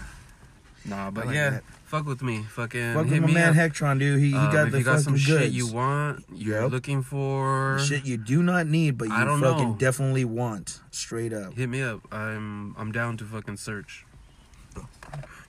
Nah, 0.84 1.12
but 1.12 1.26
like 1.26 1.36
yeah, 1.36 1.50
that. 1.50 1.64
fuck 1.84 2.06
with 2.06 2.22
me. 2.22 2.42
Fucking 2.42 2.94
Fuck 2.94 3.04
hit 3.06 3.12
with 3.12 3.20
my 3.22 3.26
me 3.28 3.34
man 3.34 3.50
up. 3.50 3.54
Hectron, 3.54 4.00
dude. 4.00 4.18
He, 4.18 4.30
he 4.30 4.34
Um, 4.36 4.52
got 4.52 4.70
the 4.72 4.78
you 4.78 4.84
got 4.84 4.98
fucking 5.00 5.04
some 5.04 5.12
goods. 5.14 5.24
shit 5.44 5.52
you 5.52 5.68
want, 5.68 6.24
you're 6.34 6.62
Yep. 6.62 6.72
looking 6.72 7.02
for, 7.04 7.78
Shit 7.78 8.04
you 8.04 8.16
do 8.16 8.42
not 8.42 8.66
need, 8.66 8.98
but 8.98 9.06
you 9.06 9.14
I 9.14 9.24
don't 9.24 9.40
fucking 9.40 9.68
know. 9.70 9.76
definitely 9.76 10.24
want. 10.24 10.80
Straight 10.90 11.32
up. 11.32 11.54
hit 11.54 11.68
me 11.68 11.82
up. 11.82 12.00
I'm 12.12 12.74
I'm 12.76 12.90
down 12.90 13.16
to 13.18 13.24
fucking 13.24 13.58
search. 13.58 14.04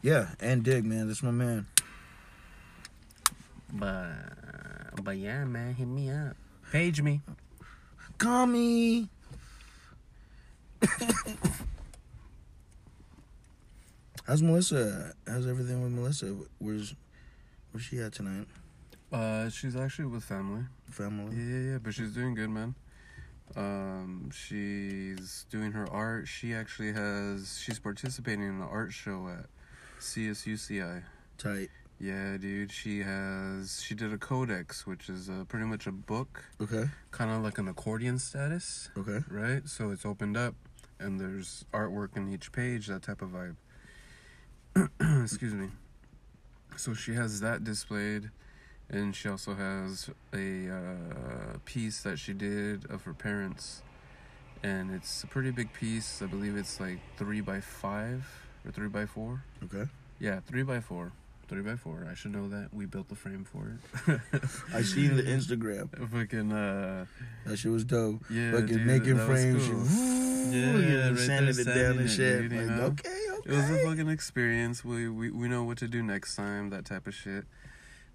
Yeah, 0.04 0.28
and 0.40 0.64
dig, 0.64 0.86
man. 0.86 1.08
That's 1.08 1.24
my 1.24 1.32
man. 1.32 1.66
But 3.74 4.12
but 5.04 5.18
yeah, 5.18 5.46
man, 5.46 5.74
hit 5.74 5.88
me 5.88 6.12
up. 6.12 6.36
Page 6.72 7.02
me. 7.02 7.22
Call 8.20 8.46
me. 8.46 9.10
How's 14.28 14.42
Melissa? 14.42 15.14
How's 15.28 15.48
everything 15.48 15.82
with 15.84 15.92
Melissa? 15.92 16.36
Where's 16.60 16.96
where's 17.72 17.84
she 17.86 18.00
at 18.00 18.14
tonight? 18.14 18.48
Uh, 19.12 19.50
she's 19.50 19.76
actually 19.76 20.06
with 20.06 20.24
family. 20.24 20.64
Family. 20.90 21.36
Yeah, 21.36 21.44
yeah, 21.44 21.72
yeah. 21.74 21.78
But 21.80 21.94
she's 21.94 22.14
doing 22.14 22.34
good, 22.36 22.50
man. 22.50 22.76
Um, 23.56 24.32
she's 24.34 25.46
doing 25.52 25.72
her 25.74 25.88
art. 25.92 26.28
She 26.28 26.54
actually 26.54 26.94
has. 26.94 27.60
She's 27.64 27.80
participating 27.80 28.44
in 28.44 28.56
an 28.56 28.62
art 28.70 28.92
show 28.94 29.28
at 29.28 29.46
CSUCI. 30.00 31.04
Tight. 31.38 31.70
Yeah, 32.00 32.38
dude. 32.38 32.72
She 32.72 33.00
has. 33.02 33.82
She 33.86 33.94
did 33.94 34.14
a 34.14 34.18
codex, 34.18 34.88
which 34.88 35.10
is 35.10 35.30
uh, 35.30 35.44
pretty 35.48 35.66
much 35.66 35.86
a 35.86 35.92
book, 35.92 36.44
Okay. 36.62 36.86
kind 37.12 37.30
of 37.32 37.44
like 37.44 37.58
an 37.58 37.68
accordion 37.68 38.18
status, 38.20 38.90
Okay. 38.98 39.20
right? 39.30 39.68
So 39.68 39.92
it's 39.92 40.06
opened 40.06 40.36
up, 40.38 40.56
and 41.04 41.20
there's 41.20 41.66
artwork 41.74 42.16
in 42.16 42.32
each 42.34 42.52
page, 42.52 42.88
that 42.88 43.04
type 43.04 43.22
of 43.22 43.30
vibe. 43.30 43.56
Excuse 45.24 45.54
me. 45.54 45.68
So 46.78 46.94
she 46.94 47.14
has 47.14 47.40
that 47.42 47.64
displayed, 47.64 48.32
and 48.90 49.16
she 49.16 49.30
also 49.30 49.54
has 49.54 50.10
a 50.34 50.70
uh, 50.70 51.58
piece 51.66 52.02
that 52.02 52.18
she 52.18 52.34
did 52.34 52.90
of 52.90 53.04
her 53.04 53.14
parents, 53.14 53.84
and 54.64 54.90
it's 54.92 55.24
a 55.24 55.28
pretty 55.28 55.52
big 55.52 55.72
piece. 55.74 56.22
I 56.22 56.26
believe 56.26 56.56
it's 56.58 56.80
like 56.80 57.00
three 57.18 57.42
by 57.42 57.60
five 57.62 58.26
or 58.66 58.72
three 58.72 58.88
by 58.88 59.06
four. 59.06 59.44
Okay. 59.66 59.88
Yeah, 60.20 60.40
three 60.48 60.64
by 60.64 60.80
four. 60.80 61.12
Three 61.50 61.62
by 61.62 61.76
four. 61.76 62.08
I 62.10 62.16
should 62.16 62.32
know 62.32 62.48
that. 62.50 62.70
We 62.74 62.86
built 62.86 63.10
the 63.10 63.16
frame 63.16 63.46
for 63.46 63.78
it. 64.08 64.22
I 64.74 64.82
seen 64.82 65.16
the 65.18 65.24
Instagram. 65.24 65.90
Fucking 66.10 66.52
uh, 66.52 67.06
That 67.46 67.58
shit 67.58 67.72
was 67.72 67.84
dope. 67.84 68.24
yeah, 68.32 68.52
Fucking 68.54 68.68
dude, 68.68 68.88
making 68.88 69.18
that 69.18 69.30
was 69.30 69.42
frames. 69.44 69.68
cool. 69.68 69.78
Yeah, 70.54 71.10
right 71.10 71.16
there, 71.16 71.50
it 71.50 71.66
down 71.66 72.00
and 72.00 72.10
shit. 72.10 72.42
dude, 72.50 72.52
you 72.52 72.62
know? 72.66 72.84
okay, 72.84 73.10
okay. 73.40 73.50
It 73.50 73.56
was 73.56 73.70
a 73.70 73.80
fucking 73.86 74.10
experience. 74.10 74.84
We, 74.86 75.10
we 75.10 75.30
we 75.32 75.48
know 75.48 75.64
what 75.64 75.78
to 75.80 75.88
do 75.88 76.02
next 76.04 76.36
time. 76.36 76.70
That 76.70 76.86
type 76.86 77.08
of 77.08 77.14
shit. 77.14 77.46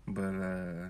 But 0.06 0.34
uh, 0.34 0.88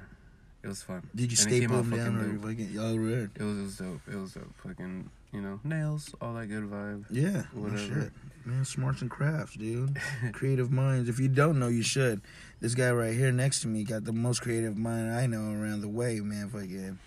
it 0.62 0.68
was 0.68 0.82
fun. 0.82 1.08
Did 1.14 1.32
you 1.32 1.38
and 1.40 1.48
came 1.50 1.62
staple 1.68 1.82
them 1.82 1.90
down 1.90 2.16
or 2.16 2.38
fucking 2.48 2.70
y'all 2.70 2.98
red? 2.98 3.30
It 3.34 3.42
was, 3.42 3.58
it 3.58 3.62
was 3.62 3.76
dope. 3.76 4.00
It 4.10 4.16
was 4.16 4.32
dope. 4.34 4.54
Fucking 4.62 5.10
you 5.32 5.40
know 5.40 5.60
nails, 5.64 6.14
all 6.20 6.34
that 6.34 6.46
good 6.46 6.64
vibe. 6.70 7.04
Yeah, 7.10 7.42
no 7.54 7.62
Whatever. 7.62 7.78
shit. 8.02 8.12
Man, 8.44 8.64
smarts 8.64 9.02
and 9.02 9.10
crafts, 9.10 9.56
dude. 9.56 9.98
creative 10.32 10.70
minds. 10.70 11.08
If 11.08 11.18
you 11.18 11.28
don't 11.28 11.58
know, 11.58 11.68
you 11.68 11.82
should. 11.82 12.22
This 12.60 12.74
guy 12.74 12.90
right 12.92 13.12
here 13.14 13.30
next 13.32 13.60
to 13.62 13.68
me 13.68 13.84
got 13.84 14.04
the 14.04 14.12
most 14.12 14.40
creative 14.40 14.76
mind 14.76 15.10
I 15.12 15.26
know 15.26 15.52
around 15.52 15.80
the 15.82 15.88
way, 15.88 16.20
man. 16.20 16.48
Fucking. 16.48 16.98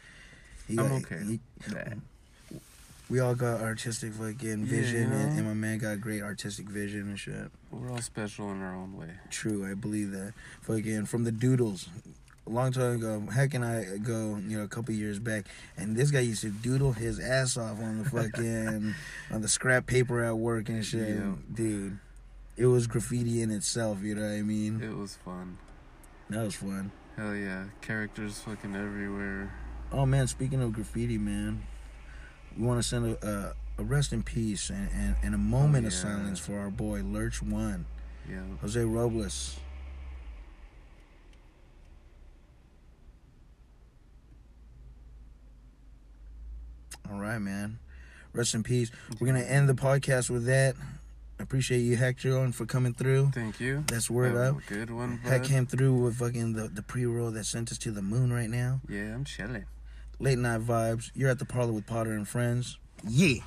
He 0.68 0.78
I'm 0.78 0.92
okay. 0.94 1.22
he- 1.26 1.40
Yeah. 1.72 1.94
We 3.12 3.20
all 3.20 3.36
got 3.36 3.60
artistic 3.62 4.14
fucking 4.14 4.62
Yeah, 4.62 4.66
vision, 4.66 5.12
you 5.12 5.18
and, 5.18 5.38
and 5.38 5.46
my 5.48 5.54
man 5.54 5.78
got 5.80 6.00
great 6.00 6.22
artistic 6.24 6.70
vision 6.70 7.02
and 7.02 7.20
shit. 7.20 7.52
We're 7.70 7.92
all 7.92 8.02
special 8.02 8.50
in 8.52 8.62
our 8.62 8.74
own 8.74 8.96
way. 8.96 9.10
True, 9.30 9.70
I 9.70 9.74
believe 9.74 10.12
that. 10.12 10.34
Fucking 10.62 11.06
from 11.06 11.26
the 11.26 11.32
doodles. 11.32 11.90
A 12.48 12.50
long 12.50 12.72
time 12.72 12.96
ago, 12.96 13.22
Heck 13.32 13.54
and 13.54 13.64
I 13.64 13.98
go, 13.98 14.40
you 14.48 14.58
know, 14.58 14.64
a 14.64 14.68
couple 14.68 14.96
years 14.96 15.20
back, 15.20 15.46
and 15.78 15.96
this 15.96 16.10
guy 16.10 16.22
used 16.22 16.42
to 16.42 16.50
doodle 16.50 16.94
his 16.94 17.20
ass 17.20 17.56
off 17.58 17.80
on 17.80 18.00
the 18.00 18.10
fucking 18.10 18.96
on 19.32 19.42
the 19.42 19.48
scrap 19.48 19.86
paper 19.86 20.24
at 20.24 20.38
work 20.38 20.68
and 20.70 20.84
shit. 20.84 21.18
Yeah. 21.18 21.34
Dude, 21.54 22.00
it 22.58 22.66
was 22.66 22.88
graffiti 22.88 23.42
in 23.42 23.52
itself. 23.52 24.02
You 24.02 24.16
know 24.16 24.24
what 24.24 24.32
I 24.32 24.42
mean? 24.42 24.82
It 24.82 24.96
was 24.96 25.18
fun. 25.24 25.58
That 26.30 26.46
was 26.46 26.56
fun. 26.56 26.92
Hell 27.16 27.36
yeah, 27.36 27.66
characters 27.82 28.40
fucking 28.40 28.76
everywhere. 28.76 29.54
Oh 29.92 30.06
man, 30.06 30.26
speaking 30.28 30.62
of 30.64 30.74
graffiti, 30.74 31.18
man, 31.20 31.62
we 32.58 32.66
want 32.66 32.82
to 32.82 32.88
send 32.88 33.18
a, 33.22 33.28
a, 33.78 33.82
a 33.82 33.84
rest 33.84 34.14
in 34.14 34.24
peace 34.24 34.70
and, 34.70 34.90
and, 34.94 35.16
and 35.24 35.36
a 35.36 35.38
moment 35.38 35.88
of 35.88 35.94
yeah. 35.94 36.00
silence 36.00 36.40
for 36.40 36.58
our 36.60 36.70
boy 36.70 37.02
Lurch 37.04 37.42
One, 37.42 37.86
Yeah. 38.30 38.42
Jose 38.62 38.80
Robles. 38.84 39.58
All 47.12 47.20
right, 47.20 47.40
man. 47.40 47.80
Rest 48.34 48.54
in 48.54 48.64
peace. 48.64 48.92
We're 49.20 49.28
gonna 49.28 49.42
end 49.42 49.68
the 49.68 49.74
podcast 49.74 50.30
with 50.30 50.46
that. 50.46 50.76
I 51.40 51.44
appreciate 51.44 51.80
you, 51.80 51.98
Hector, 51.98 52.52
for 52.52 52.66
coming 52.66 52.94
through. 52.94 53.32
Thank 53.34 53.60
you. 53.60 53.84
That's 53.88 54.10
word 54.10 54.36
Have 54.36 54.58
up. 54.58 54.62
Good 54.68 54.92
one, 54.92 55.18
Heck 55.24 55.44
came 55.44 55.66
through 55.66 55.96
with 55.96 56.18
fucking 56.18 56.54
the, 56.54 56.68
the 56.68 56.84
pre 56.84 57.06
roll 57.06 57.32
that 57.32 57.46
sent 57.46 57.72
us 57.72 57.78
to 57.80 57.92
the 57.92 58.02
moon 58.02 58.32
right 58.32 58.50
now. 58.50 58.80
Yeah, 58.88 59.14
I'm 59.16 59.26
chilling. 59.26 59.66
Late 60.22 60.38
night 60.38 60.62
vibes. 60.62 61.10
You're 61.16 61.32
at 61.32 61.40
the 61.40 61.46
parlor 61.46 61.74
with 61.74 61.88
Potter 61.88 62.12
and 62.12 62.28
friends. 62.28 62.78
Yeah. 63.08 63.42